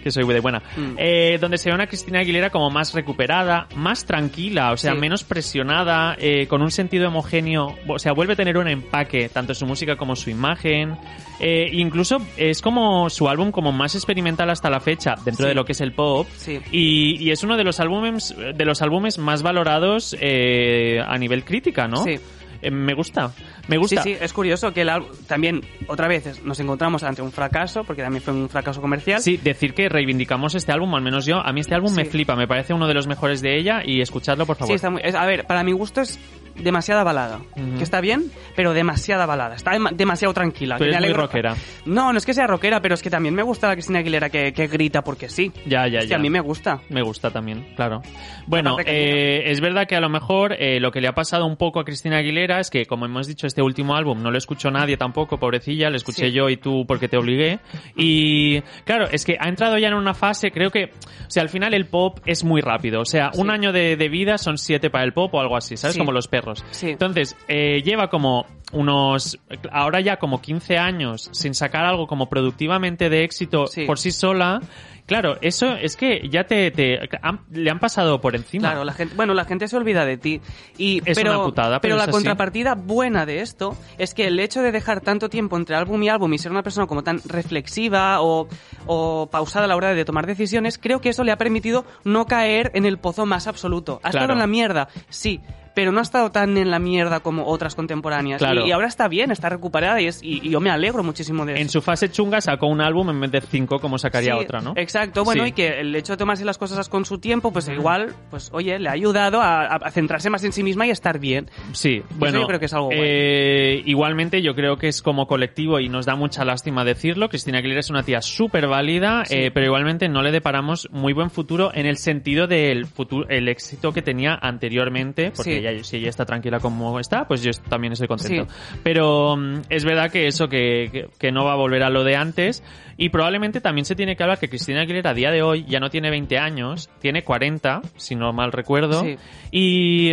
que 0.03 0.11
soy 0.11 0.25
de 0.25 0.41
buena. 0.41 0.63
Mm. 0.77 0.95
Eh, 0.99 1.39
donde 1.41 1.59
se 1.59 1.69
ve 1.69 1.75
una 1.75 1.87
Cristina 1.87 2.21
Aguilera 2.21 2.49
como 2.51 2.71
más 2.71 2.95
recuperada, 2.95 3.67
más 3.75 4.05
tranquila, 4.07 4.73
o 4.73 4.77
sea, 4.77 4.93
Sí. 4.93 4.99
menos 4.99 5.25
presionada, 5.25 6.17
eh, 6.19 6.47
con 6.47 6.63
un 6.63 6.71
sentido 6.71 7.09
homogéneo, 7.09 7.75
o 7.89 7.99
sea, 7.99 8.13
vuelve 8.13 8.35
a 8.35 8.37
tener 8.37 8.57
un 8.57 8.69
empaque, 8.69 9.29
tanto 9.29 9.53
su 9.55 9.67
música 9.67 9.97
como 9.97 10.15
su 10.17 10.31
imagen. 10.31 10.97
Eh, 11.41 11.69
incluso 11.73 12.19
es 12.37 12.63
como 12.63 13.11
su 13.11 13.29
álbum 13.29 13.51
como 13.51 13.73
más 13.73 13.95
experimental 13.97 14.49
hasta 14.51 14.71
la 14.71 14.81
fecha, 14.81 15.15
dentro 15.25 15.45
Sí. 15.45 15.49
de 15.49 15.55
lo 15.55 15.65
que 15.65 15.73
es 15.73 15.81
el 15.81 15.93
pop. 15.93 16.27
Sí. 16.37 16.59
Y, 16.73 17.23
y 17.23 17.31
es 17.33 17.43
uno 17.43 17.57
de 17.57 17.65
los 17.65 17.81
álbumes, 17.81 18.35
de 18.55 18.65
los 18.65 18.81
álbumes 18.81 19.19
más 19.19 19.43
valorados 19.43 20.15
a 20.15 21.19
nivel 21.19 21.45
crítica, 21.45 21.87
¿no? 21.89 21.99
Sí. 22.05 22.19
Eh, 22.63 22.71
me 22.71 22.95
gusta, 22.95 23.33
me 23.69 23.77
gusta. 23.79 24.03
Sí, 24.03 24.15
sí, 24.15 24.19
es 24.21 24.33
curioso 24.33 24.73
que 24.73 24.83
el 24.83 24.89
álbum- 24.89 25.09
también, 25.27 25.61
otra 25.87 26.09
vez, 26.09 26.43
nos 26.45 26.59
encontramos 26.61 27.03
ante 27.03 27.23
un 27.23 27.33
fracaso, 27.33 27.85
porque 27.85 28.03
también 28.03 28.23
fue 28.23 28.35
un 28.35 28.49
fracaso 28.49 28.81
comercial. 28.81 29.21
Sí, 29.21 29.37
decir 29.37 29.75
que 29.75 29.89
reivindicamos 29.89 30.55
este 30.55 30.73
álbum, 30.73 30.95
al 30.95 31.03
menos 31.03 31.27
yo, 31.27 31.39
a 31.39 31.53
mí 31.53 31.61
este 31.61 31.75
álbum 31.75 31.95
me 31.95 32.05
flipa, 32.05 32.37
me 32.37 32.47
parece 32.49 32.75
uno 32.75 32.87
de 32.89 32.95
los 32.95 33.07
mejores 33.07 33.41
de 33.43 33.59
ella 33.59 33.83
y 33.85 34.01
escuchadlo 34.01 34.47
por 34.47 34.57
favor. 34.57 34.69
Sí, 34.69 34.75
está 34.75 34.91
muy, 34.91 35.01
es- 35.05 35.15
a 35.15 35.25
ver, 35.27 35.47
para 35.47 35.63
mi 35.63 35.73
gusto 35.73 36.01
es 36.01 36.19
demasiada 36.63 37.05
balada. 37.05 37.41
Que 37.77 37.83
está 37.83 38.01
bien, 38.01 38.31
pero 38.55 38.73
demasiada 38.73 39.27
balada. 39.27 39.55
Está 39.55 39.73
dema- 39.73 39.93
demasiado 39.93 40.33
tranquila. 40.35 40.77
Que 40.77 40.85
eres 40.85 41.01
me 41.01 41.07
muy 41.09 41.13
rockera. 41.15 41.55
No, 41.85 42.13
no 42.13 42.19
es 42.19 42.27
que 42.27 42.35
sea 42.35 42.47
rockera, 42.47 42.81
pero 42.81 42.95
es 42.95 43.03
que 43.03 43.11
también 43.11 43.35
me 43.35 43.43
gusta 43.43 43.69
la 43.69 43.75
Cristina 43.75 43.99
Aguilera 44.01 44.31
que, 44.31 44.53
que 44.53 44.67
grita 44.67 45.03
porque 45.03 45.29
sí. 45.29 45.53
Ya, 45.67 45.87
ya, 45.89 45.99
Es 45.99 46.05
que 46.07 46.11
ya. 46.11 46.17
a 46.17 46.19
mí 46.19 46.31
me 46.31 46.41
gusta. 46.41 46.81
Me 46.89 47.03
gusta 47.03 47.31
también, 47.31 47.67
claro. 47.77 48.03
Bueno, 48.47 48.77
eh, 48.85 49.45
es 49.51 49.61
verdad 49.61 49.87
que 49.87 49.97
a 49.97 50.01
lo 50.01 50.09
mejor 50.09 50.55
eh, 50.59 50.81
lo 50.81 50.91
que 50.91 51.01
le 51.01 51.09
ha 51.09 51.13
pasado 51.15 51.47
un 51.47 51.57
poco 51.57 51.81
a 51.81 51.85
Cristina 51.85 52.19
Aguilera 52.19 52.61
es 52.61 52.71
que, 52.71 52.87
como 52.87 53.07
hemos 53.07 53.27
dicho, 53.27 53.47
este 53.47 53.63
último 53.63 53.97
álbum 53.97 54.23
no 54.23 54.31
lo 54.31 54.39
escuchó 54.39 54.71
nadie 54.71 54.97
tampoco, 54.97 55.39
pobrecilla, 55.39 55.91
lo 55.91 55.97
escuché 55.97 56.27
Sí. 56.29 56.33
yo 56.33 56.49
y 56.49 56.57
tú 56.57 56.85
porque 56.87 57.09
te 57.09 57.17
obligué. 57.17 57.59
Y 57.97 58.61
claro, 58.85 59.07
es 59.11 59.25
que 59.25 59.37
ha 59.41 59.49
entrado 59.49 59.79
ya 59.79 59.89
en 59.89 59.95
una 59.95 60.15
fase, 60.15 60.51
creo 60.51 60.71
que, 60.71 60.85
o 60.87 61.31
sea, 61.31 61.43
al 61.43 61.49
final 61.49 61.75
el 61.75 61.87
pop 61.87 62.19
es 62.27 62.45
muy 62.45 62.61
rápido. 62.61 63.01
O 63.01 63.05
sea, 63.05 63.31
un 63.35 63.51
año 63.51 63.73
de, 63.73 63.97
de 63.97 64.09
vida 64.09 64.39
son 64.39 64.59
siete 64.59 64.91
para 64.91 65.05
el 65.05 65.13
pop 65.13 65.33
o 65.35 65.41
algo 65.41 65.57
así, 65.57 65.77
¿sabes? 65.77 65.95
Sí. 65.95 65.99
Como 66.01 66.13
los 66.13 66.29
perros. 66.29 66.46
Sí. 66.71 66.91
Entonces, 66.91 67.37
eh, 67.49 67.83
lleva 67.85 68.09
como 68.09 68.47
unos, 68.73 69.39
ahora 69.71 70.01
ya 70.01 70.17
como 70.19 70.41
15 70.41 70.77
años 70.79 71.29
sin 71.33 71.55
sacar 71.55 71.85
algo 71.85 72.07
como 72.07 72.29
productivamente 72.29 73.09
de 73.09 73.25
éxito 73.25 73.67
Sí. 73.69 73.85
por 73.85 73.99
sí 73.99 74.11
sola. 74.11 74.61
Claro, 75.07 75.37
eso 75.41 75.77
es 75.77 75.97
que 75.97 76.29
ya 76.29 76.49
te, 76.49 76.73
te 76.73 76.99
han- 77.23 77.43
le 77.53 77.71
han 77.71 77.79
pasado 77.79 78.21
por 78.21 78.35
encima. 78.35 78.71
Claro, 78.71 78.83
la 78.85 78.93
gente, 78.93 79.15
bueno, 79.15 79.35
la 79.35 79.45
gente 79.45 79.69
se 79.69 79.77
olvida 79.77 80.05
de 80.05 80.17
ti. 80.17 80.41
Y, 80.79 81.01
Es 81.09 81.17
pero, 81.17 81.31
una 81.37 81.45
putada, 81.45 81.81
pero 81.81 81.95
la 81.95 82.03
es 82.03 82.09
así. 82.09 82.17
contrapartida 82.17 82.75
buena 82.75 83.25
de 83.25 83.41
esto 83.41 83.77
es 83.99 84.15
que 84.15 84.27
el 84.27 84.41
hecho 84.41 84.63
de 84.63 84.73
dejar 84.73 85.01
tanto 85.03 85.29
tiempo 85.29 85.57
entre 85.57 85.77
álbum 85.77 86.03
y 86.03 86.09
álbum 86.09 86.33
y 86.35 86.39
ser 86.39 86.51
una 86.51 86.65
persona 86.65 86.89
como 86.89 87.05
tan 87.05 87.21
reflexiva 87.25 88.21
o, 88.21 88.49
o 88.87 89.29
pausada 89.31 89.67
a 89.67 89.69
la 89.69 89.77
hora 89.77 89.95
de 89.95 90.05
tomar 90.05 90.27
decisiones, 90.27 90.77
creo 90.77 91.01
que 91.01 91.11
eso 91.11 91.23
le 91.23 91.31
ha 91.31 91.39
permitido 91.39 91.85
no 92.03 92.27
caer 92.27 92.73
en 92.75 92.85
el 92.85 92.99
pozo 92.99 93.27
más 93.27 93.47
absoluto. 93.47 94.01
Ha 94.03 94.11
Claro. 94.11 94.25
estado 94.25 94.33
en 94.33 94.39
la 94.41 94.47
mierda, 94.49 94.89
sí. 95.09 95.41
Pero 95.77 95.93
no 95.93 95.99
ha 95.99 96.03
estado 96.03 96.33
tan 96.33 96.57
en 96.57 96.71
la 96.71 96.79
mierda 96.79 97.21
como 97.21 97.45
otras 97.47 97.75
contemporáneas. 97.75 98.39
Claro. 98.39 98.65
Y, 98.65 98.71
y 98.71 98.73
ahora 98.73 98.87
está 98.89 99.09
bien, 99.09 99.31
está 99.31 99.51
recuperada 99.51 100.01
y, 100.01 100.07
es, 100.07 100.23
y, 100.23 100.41
y 100.43 100.49
yo 100.49 100.59
me 100.59 100.71
alegro 100.71 101.05
muchísimo 101.05 101.45
de 101.45 101.53
eso. 101.53 101.61
En 101.61 101.69
su 101.69 101.83
fase 101.83 102.11
chunga 102.11 102.41
sacó 102.41 102.67
un 102.67 102.81
álbum 102.81 103.11
en 103.11 103.21
vez 103.21 103.31
de 103.31 103.41
cinco 103.43 103.79
como 103.79 103.99
sacaría 103.99 104.33
Sí, 104.35 104.41
otra, 104.41 104.61
¿no? 104.63 104.73
Exacto, 104.75 105.23
bueno, 105.23 105.43
Sí. 105.45 105.51
y 105.51 105.53
que 105.53 105.81
el 105.81 105.95
hecho 105.95 106.15
de 106.15 106.17
tomarse 106.17 106.47
las 106.47 106.57
cosas 106.57 106.89
con 106.89 107.05
su 107.05 107.19
tiempo, 107.19 107.53
pues 107.53 107.69
igual, 107.69 108.15
pues 108.31 108.49
oye, 108.55 108.79
le 108.79 108.89
ha 108.89 108.93
ayudado 108.93 109.43
a, 109.43 109.67
a 109.67 109.91
centrarse 109.91 110.31
más 110.31 110.43
en 110.45 110.53
sí 110.53 110.63
misma 110.63 110.87
y 110.87 110.91
a 110.91 110.93
estar 110.95 111.19
bien. 111.19 111.51
Sí, 111.73 112.03
bueno, 112.15 112.41
yo 112.41 112.47
creo 112.47 112.59
que 112.59 112.65
es 112.67 112.73
algo 112.73 112.87
guay. 112.87 112.99
eh, 113.03 113.83
igualmente 113.85 114.41
yo 114.41 114.55
creo 114.55 114.79
que 114.79 114.89
es 114.89 115.03
como 115.03 115.27
colectivo 115.27 115.79
y 115.79 115.91
nos 115.91 116.07
da 116.07 116.17
mucha 116.17 116.43
lástima 116.47 116.85
decirlo. 116.87 117.29
Cristina 117.29 117.59
Aguilera 117.59 117.81
es 117.81 117.91
una 117.91 118.03
tía 118.03 118.23
súper 118.23 118.67
válida, 118.67 119.25
Sí. 119.27 119.35
eh, 119.37 119.51
pero 119.53 119.67
igualmente 119.67 120.09
no 120.09 120.23
le 120.23 120.33
deparamos 120.33 120.89
muy 120.91 121.13
buen 121.13 121.29
futuro 121.29 121.71
en 121.75 121.85
el 121.85 121.99
sentido 121.99 122.47
del 122.47 122.87
futuro, 122.87 123.29
el 123.29 123.49
éxito 123.49 123.93
que 123.93 124.01
tenía 124.01 124.39
anteriormente, 124.41 125.33
porque. 125.37 125.66
Ella, 125.71 125.85
si 125.85 125.97
ella 125.99 126.09
está 126.09 126.25
tranquila 126.25 126.61
como 126.61 126.99
está, 127.01 127.27
pues 127.27 127.43
yo 127.43 127.51
también 127.69 127.93
estoy 127.93 128.09
contento. 128.09 128.45
Sí. 128.53 128.79
Pero 128.83 129.37
mm, 129.37 129.63
es 129.69 129.85
verdad 129.85 130.11
que 130.11 130.27
eso, 130.27 130.49
que, 130.49 130.89
que, 130.93 131.09
que 131.19 131.33
no 131.33 131.45
va 131.45 131.53
a 131.53 131.57
volver 131.57 131.83
a 131.83 131.91
lo 131.91 132.05
de 132.05 132.17
antes 132.17 132.63
y 132.97 133.11
probablemente 133.11 133.61
también 133.61 133.85
se 133.85 133.95
tiene 133.95 134.17
que 134.17 134.23
hablar 134.23 134.39
que 134.39 134.49
Cristina 134.49 134.83
Aguilera 134.83 135.11
a 135.11 135.15
día 135.15 135.31
de 135.31 135.43
hoy 135.43 135.65
ya 135.69 135.81
no 135.81 135.91
tiene 135.91 136.11
20 136.11 136.39
años, 136.39 136.89
tiene 137.01 137.23
40, 137.23 137.83
si 137.97 138.15
no 138.15 138.33
mal 138.33 138.53
recuerdo, 138.53 139.03
Sí. 139.03 139.17
y 139.51 140.13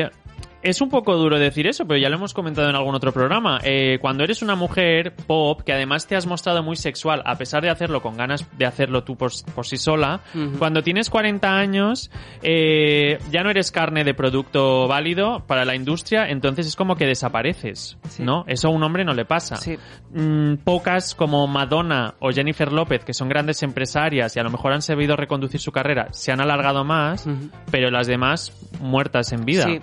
es 0.63 0.81
un 0.81 0.89
poco 0.89 1.15
duro 1.15 1.37
decir 1.37 1.67
eso, 1.67 1.85
pero 1.85 1.99
ya 1.99 2.09
lo 2.09 2.15
hemos 2.15 2.33
comentado 2.33 2.69
en 2.69 2.75
algún 2.75 2.95
otro 2.95 3.11
programa. 3.11 3.59
Eh, 3.63 3.97
cuando 4.01 4.23
eres 4.23 4.41
una 4.41 4.55
mujer 4.55 5.13
pop, 5.27 5.61
que 5.61 5.73
además 5.73 6.07
te 6.07 6.15
has 6.15 6.25
mostrado 6.25 6.63
muy 6.63 6.75
sexual, 6.75 7.21
a 7.25 7.35
pesar 7.37 7.61
de 7.61 7.69
hacerlo 7.69 8.01
con 8.01 8.15
ganas 8.17 8.47
de 8.57 8.65
hacerlo 8.65 9.03
tú 9.03 9.15
por, 9.15 9.31
por 9.53 9.65
sí 9.65 9.77
sola, 9.77 10.21
cuando 10.57 10.81
tienes 10.81 11.09
40 11.09 11.55
años, 11.55 12.09
eh, 12.41 13.19
ya 13.31 13.43
no 13.43 13.49
eres 13.49 13.71
carne 13.71 14.03
de 14.03 14.13
producto 14.13 14.87
válido 14.87 15.43
para 15.47 15.65
la 15.65 15.75
industria, 15.75 16.29
entonces 16.29 16.67
es 16.67 16.75
como 16.75 16.95
que 16.95 17.05
desapareces, 17.05 17.97
Sí. 18.09 18.23
¿no? 18.23 18.45
Eso 18.47 18.67
a 18.67 18.71
un 18.71 18.83
hombre 18.83 19.03
no 19.05 19.13
le 19.13 19.25
pasa. 19.25 19.57
Sí. 19.57 19.77
Mm, 20.13 20.55
pocas 20.63 21.15
como 21.15 21.45
Madonna 21.47 22.15
o 22.19 22.31
Jennifer 22.31 22.71
López, 22.71 23.03
que 23.03 23.13
son 23.13 23.29
grandes 23.29 23.63
empresarias 23.63 24.35
y 24.35 24.39
a 24.39 24.43
lo 24.43 24.49
mejor 24.49 24.73
han 24.73 24.81
sabido 24.81 25.15
reconducir 25.15 25.59
su 25.59 25.71
carrera, 25.71 26.07
se 26.11 26.31
han 26.31 26.41
alargado 26.41 26.83
más, 26.83 27.27
pero 27.71 27.89
las 27.91 28.07
demás 28.07 28.53
muertas 28.79 29.31
en 29.33 29.45
vida. 29.45 29.65
Sí. 29.65 29.79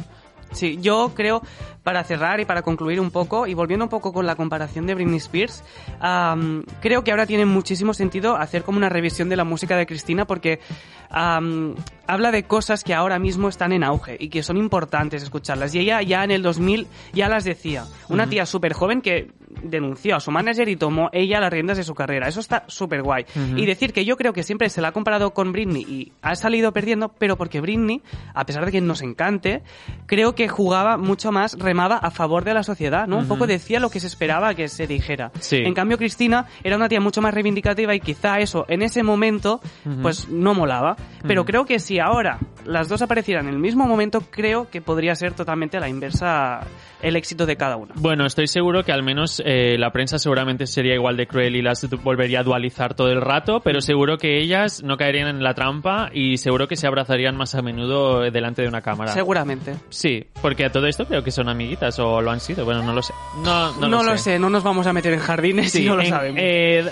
Sí, 0.52 0.78
yo 0.80 1.12
creo, 1.14 1.42
para 1.82 2.02
cerrar 2.04 2.40
y 2.40 2.44
para 2.44 2.62
concluir 2.62 3.00
un 3.00 3.10
poco, 3.10 3.46
y 3.46 3.54
volviendo 3.54 3.84
un 3.84 3.88
poco 3.88 4.12
con 4.12 4.26
la 4.26 4.34
comparación 4.34 4.86
de 4.86 4.94
Britney 4.94 5.18
Spears, 5.18 5.62
am, 6.00 6.64
creo 6.80 7.04
que 7.04 7.12
ahora 7.12 7.26
tiene 7.26 7.46
muchísimo 7.46 7.94
sentido 7.94 8.36
hacer 8.36 8.64
como 8.64 8.78
una 8.78 8.88
revisión 8.88 9.28
de 9.28 9.36
la 9.36 9.44
música 9.44 9.76
de 9.76 9.86
Cristina 9.86 10.26
porque 10.26 10.60
am, 11.08 11.74
habla 12.06 12.32
de 12.32 12.44
cosas 12.44 12.82
que 12.82 12.94
ahora 12.94 13.18
mismo 13.18 13.48
están 13.48 13.72
en 13.72 13.84
auge 13.84 14.16
y 14.18 14.28
que 14.28 14.42
son 14.42 14.56
importantes 14.56 15.22
escucharlas. 15.22 15.74
Y 15.74 15.80
ella 15.80 16.02
ya 16.02 16.24
en 16.24 16.32
el 16.32 16.42
2000 16.42 16.88
ya 17.12 17.28
las 17.28 17.44
decía. 17.44 17.84
Una 18.08 18.28
tía 18.28 18.44
súper 18.46 18.72
joven 18.72 19.02
que 19.02 19.30
denunció 19.62 20.16
a 20.16 20.20
su 20.20 20.30
manager 20.30 20.68
y 20.68 20.76
tomó 20.76 21.10
ella 21.12 21.40
las 21.40 21.52
riendas 21.52 21.76
de 21.76 21.84
su 21.84 21.94
carrera. 21.94 22.28
Eso 22.28 22.40
está 22.40 22.64
súper 22.66 23.02
guay. 23.02 23.24
Y 23.56 23.66
decir 23.66 23.92
que 23.92 24.04
yo 24.04 24.16
creo 24.16 24.32
que 24.32 24.42
siempre 24.42 24.68
se 24.70 24.80
la 24.80 24.88
ha 24.88 24.92
comparado 24.92 25.32
con 25.32 25.52
Britney 25.52 25.82
y 25.82 26.12
ha 26.22 26.34
salido 26.36 26.72
perdiendo, 26.72 27.08
pero 27.08 27.36
porque 27.36 27.60
Britney, 27.60 28.02
a 28.34 28.46
pesar 28.46 28.64
de 28.64 28.72
que 28.72 28.80
nos 28.80 29.02
encante, 29.02 29.62
creo 30.06 30.34
que 30.34 30.48
jugaba 30.48 30.96
mucho 30.96 31.32
más, 31.32 31.58
remaba 31.58 31.96
a 31.96 32.10
favor 32.10 32.44
de 32.44 32.54
la 32.54 32.62
sociedad, 32.62 33.06
¿no? 33.06 33.18
Un 33.18 33.28
poco 33.28 33.46
decía 33.46 33.80
lo 33.80 33.90
que 33.90 34.00
se 34.00 34.06
esperaba 34.06 34.54
que 34.54 34.68
se 34.68 34.86
dijera. 34.86 35.30
Sí. 35.40 35.56
En 35.56 35.74
cambio, 35.74 35.98
Cristina 35.98 36.46
era 36.62 36.76
una 36.76 36.88
tía 36.88 37.00
mucho 37.00 37.20
más 37.20 37.34
reivindicativa 37.34 37.94
y 37.94 38.00
quizá 38.00 38.38
eso, 38.38 38.64
en 38.68 38.82
ese 38.82 39.02
momento, 39.02 39.60
pues 40.02 40.28
no 40.28 40.54
molaba. 40.54 40.96
Pero 41.26 41.44
creo 41.44 41.64
que 41.64 41.78
si 41.78 41.98
ahora 41.98 42.38
las 42.64 42.88
dos 42.88 43.02
aparecieran 43.02 43.48
en 43.48 43.54
el 43.54 43.60
mismo 43.60 43.86
momento, 43.86 44.22
creo 44.30 44.70
que 44.70 44.80
podría 44.80 45.14
ser 45.14 45.32
totalmente 45.32 45.80
la 45.80 45.88
inversa 45.88 46.60
el 47.02 47.16
éxito 47.16 47.46
de 47.46 47.56
cada 47.56 47.76
una. 47.76 47.94
Bueno, 47.96 48.26
estoy 48.26 48.46
seguro 48.46 48.84
que 48.84 48.92
al 48.92 49.02
menos 49.02 49.42
eh, 49.44 49.76
la 49.78 49.90
prensa 49.90 50.18
seguramente 50.18 50.66
sería 50.66 50.94
igual 50.94 51.16
de 51.16 51.26
cruel 51.26 51.56
y 51.56 51.62
las 51.62 51.88
volvería 52.02 52.40
a 52.40 52.42
dualizar 52.42 52.94
todo 52.94 53.08
el 53.08 53.20
rato, 53.20 53.60
pero 53.60 53.80
seguro 53.80 54.18
que 54.18 54.38
ellas 54.40 54.82
no 54.82 54.96
caerían 54.96 55.28
en 55.28 55.42
la 55.42 55.54
trampa 55.54 56.10
y 56.12 56.36
seguro 56.38 56.68
que 56.68 56.76
se 56.76 56.86
abrazarían 56.86 57.36
más 57.36 57.54
a 57.54 57.62
menudo 57.62 58.20
delante 58.30 58.62
de 58.62 58.68
una 58.68 58.82
cámara. 58.82 59.12
Seguramente. 59.12 59.74
Sí, 59.88 60.26
porque 60.42 60.64
a 60.66 60.72
todo 60.72 60.86
esto 60.86 61.06
creo 61.06 61.22
que 61.24 61.30
son 61.30 61.48
amiguitas 61.48 61.98
o 61.98 62.20
lo 62.20 62.30
han 62.30 62.40
sido. 62.40 62.64
Bueno, 62.64 62.82
no 62.82 62.92
lo 62.92 63.02
sé. 63.02 63.14
No, 63.44 63.74
no, 63.76 63.88
No, 63.88 64.02
lo 64.02 64.16
sé. 64.18 64.38
no 64.38 64.50
nos 64.50 64.62
vamos 64.62 64.86
a 64.86 64.92
meter 64.92 65.12
en 65.12 65.20
jardines 65.20 65.72
Sí, 65.72 65.78
si 65.82 65.84
no 65.86 65.96
lo 65.96 66.02
en- 66.02 66.08
sabemos. 66.08 66.40
eh, 66.42 66.84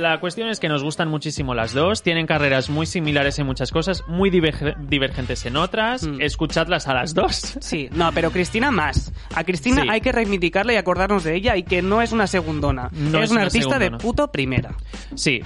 la 0.00 0.18
cuestión 0.20 0.48
es 0.48 0.60
que 0.60 0.68
nos 0.68 0.82
gustan 0.82 1.08
muchísimo 1.08 1.54
las 1.54 1.72
dos, 1.74 2.02
tienen 2.02 2.26
carreras 2.26 2.70
muy 2.70 2.86
similares 2.86 3.38
en 3.38 3.46
muchas 3.46 3.70
cosas, 3.70 4.04
muy 4.08 4.30
diver- 4.30 4.76
divergentes 4.88 5.44
en 5.46 5.56
otras. 5.56 6.06
Mm. 6.06 6.20
Escuchadlas 6.20 6.88
a 6.88 6.94
las 6.94 7.14
dos. 7.14 7.56
Sí, 7.60 7.88
no, 7.92 8.10
pero 8.12 8.30
Cristina 8.30 8.70
más. 8.70 9.12
Cristina 9.48 9.82
Sí. 9.82 9.88
hay 9.90 10.00
que 10.02 10.12
reivindicarla 10.12 10.74
y 10.74 10.76
acordarnos 10.76 11.24
de 11.24 11.34
ella 11.34 11.56
y 11.56 11.62
que 11.62 11.80
no 11.80 12.02
es 12.02 12.12
una 12.12 12.26
segundona. 12.26 12.90
No 12.92 13.18
es, 13.18 13.24
es 13.24 13.30
una 13.30 13.40
una 13.40 13.46
artista 13.46 13.78
de 13.78 13.90
puto 13.92 14.30
primera. 14.30 14.74
Sí. 15.14 15.40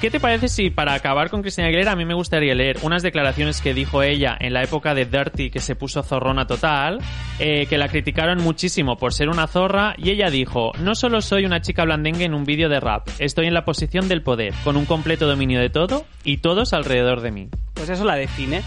¿Qué 0.00 0.10
te 0.10 0.20
parece 0.20 0.48
si 0.48 0.68
para 0.70 0.92
acabar 0.94 1.30
con 1.30 1.40
Cristina 1.40 1.68
Aguilera 1.68 1.92
a 1.92 1.96
mí 1.96 2.04
me 2.04 2.14
gustaría 2.14 2.54
leer 2.54 2.78
unas 2.82 3.02
declaraciones 3.02 3.60
que 3.62 3.72
dijo 3.72 4.02
ella 4.02 4.36
en 4.38 4.52
la 4.52 4.62
época 4.62 4.94
de 4.94 5.06
Dirty 5.06 5.48
que 5.50 5.60
se 5.60 5.74
puso 5.74 6.02
zorrona 6.02 6.46
total, 6.46 6.98
eh, 7.38 7.66
que 7.66 7.78
la 7.78 7.88
criticaron 7.88 8.42
muchísimo 8.42 8.96
por 8.96 9.14
ser 9.14 9.28
una 9.28 9.46
zorra 9.46 9.94
y 9.96 10.10
ella 10.10 10.28
dijo, 10.28 10.72
no 10.80 10.94
solo 10.94 11.22
soy 11.22 11.46
una 11.46 11.60
chica 11.62 11.84
blandengue 11.84 12.24
en 12.24 12.34
un 12.34 12.44
vídeo 12.44 12.68
de 12.68 12.78
rap, 12.80 13.08
estoy 13.18 13.46
en 13.46 13.54
la 13.54 13.64
posición 13.64 14.08
del 14.08 14.22
poder, 14.22 14.52
con 14.64 14.76
un 14.76 14.84
completo 14.84 15.26
dominio 15.26 15.60
de 15.60 15.70
todo 15.70 16.04
y 16.24 16.38
todos 16.38 16.72
alrededor 16.72 17.20
de 17.22 17.30
mí. 17.30 17.48
Pues 17.74 17.88
eso 17.88 18.04
la 18.04 18.16
define. 18.16 18.62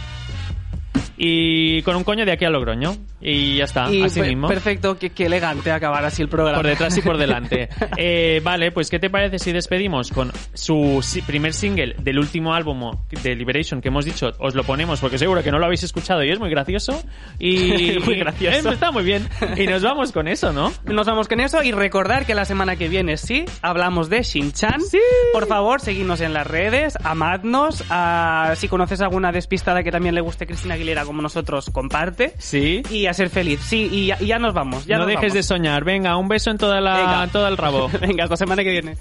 Y 1.17 1.81
con 1.81 1.95
un 1.97 2.03
coño 2.05 2.25
de 2.25 2.31
aquí 2.31 2.45
a 2.45 2.49
Logroño. 2.49 2.95
Y 3.21 3.57
ya 3.57 3.65
está, 3.65 3.91
y 3.91 4.03
así 4.03 4.21
mismo. 4.21 4.47
perfecto, 4.47 4.97
qué, 4.97 5.09
qué 5.09 5.25
elegante 5.25 5.71
acabar 5.71 6.05
así 6.05 6.21
el 6.21 6.29
programa. 6.29 6.57
Por 6.57 6.67
detrás 6.67 6.97
y 6.97 7.01
por 7.01 7.17
delante. 7.17 7.69
Eh, 8.01 8.39
vale, 8.43 8.71
pues 8.71 8.89
¿qué 8.89 8.97
te 8.99 9.09
parece 9.09 9.39
si 9.39 9.51
despedimos 9.51 10.11
con 10.11 10.31
su 10.53 11.03
primer 11.27 11.53
single 11.53 11.95
del 11.99 12.17
último 12.19 12.53
álbum 12.53 12.91
de 13.23 13.35
Liberation 13.35 13.81
que 13.81 13.89
hemos 13.89 14.05
dicho? 14.05 14.31
Os 14.39 14.55
lo 14.55 14.63
ponemos 14.63 15.01
porque 15.01 15.17
seguro 15.17 15.43
que 15.43 15.51
no 15.51 15.59
lo 15.59 15.65
habéis 15.65 15.83
escuchado 15.83 16.23
y 16.23 16.29
es 16.31 16.39
muy 16.39 16.49
gracioso. 16.49 17.03
Y 17.39 17.97
Muy 18.05 18.15
gracioso. 18.15 18.69
Eh, 18.69 18.73
está 18.73 18.91
muy 18.91 19.03
bien. 19.03 19.27
Y 19.57 19.65
nos 19.67 19.81
vamos 19.83 20.11
con 20.11 20.27
eso, 20.27 20.53
¿no? 20.53 20.71
Nos 20.85 21.07
vamos 21.07 21.27
con 21.27 21.39
eso 21.39 21.61
y 21.63 21.71
recordar 21.71 22.25
que 22.25 22.35
la 22.35 22.45
semana 22.45 22.75
que 22.75 22.87
viene 22.87 23.17
sí 23.17 23.45
hablamos 23.61 24.09
de 24.09 24.21
Shin-Chan. 24.23 24.81
Sí. 24.81 24.99
Por 25.33 25.47
favor, 25.47 25.81
seguidnos 25.81 26.21
en 26.21 26.33
las 26.33 26.47
redes, 26.47 26.97
amadnos. 27.03 27.83
ah, 27.89 28.53
si 28.55 28.67
conoces 28.67 29.01
alguna 29.01 29.31
despistada 29.31 29.83
que 29.83 29.91
también 29.91 30.15
le 30.15 30.21
guste 30.21 30.45
Cristina 30.47 30.75
Aguilera 30.75 31.03
como 31.05 31.21
nosotros, 31.21 31.69
comparte. 31.71 32.33
Sí. 32.37 32.81
Y 32.89 33.07
a 33.09 33.13
ser 33.13 33.29
feliz. 33.29 33.59
Sí, 33.63 33.89
y 33.91 34.07
ya, 34.07 34.17
y 34.19 34.27
ya 34.27 34.39
nos 34.39 34.53
vamos. 34.53 34.85
Ya 34.85 34.97
no 34.97 35.05
nos 35.05 35.13
dejes 35.13 35.33
de 35.33 35.43
soñar. 35.43 35.83
Venga, 35.83 36.17
un 36.17 36.27
beso 36.27 36.51
en 36.51 36.57
toda 36.57 36.81
la, 36.81 36.97
Venga. 36.97 37.27
todo 37.27 37.47
el 37.47 37.57
rabo. 37.57 37.89
Venga, 38.01 38.23
hasta 38.23 38.37
semana 38.37 38.63
que 38.63 38.71
viene. 38.71 38.97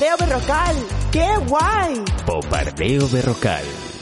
Me? 0.00 0.06
Popardeo 0.06 0.16
berrocal. 0.18 0.76
¡Qué 1.12 1.28
guay! 1.48 2.04
Popardeo 2.26 3.08
Berrocal. 3.08 3.93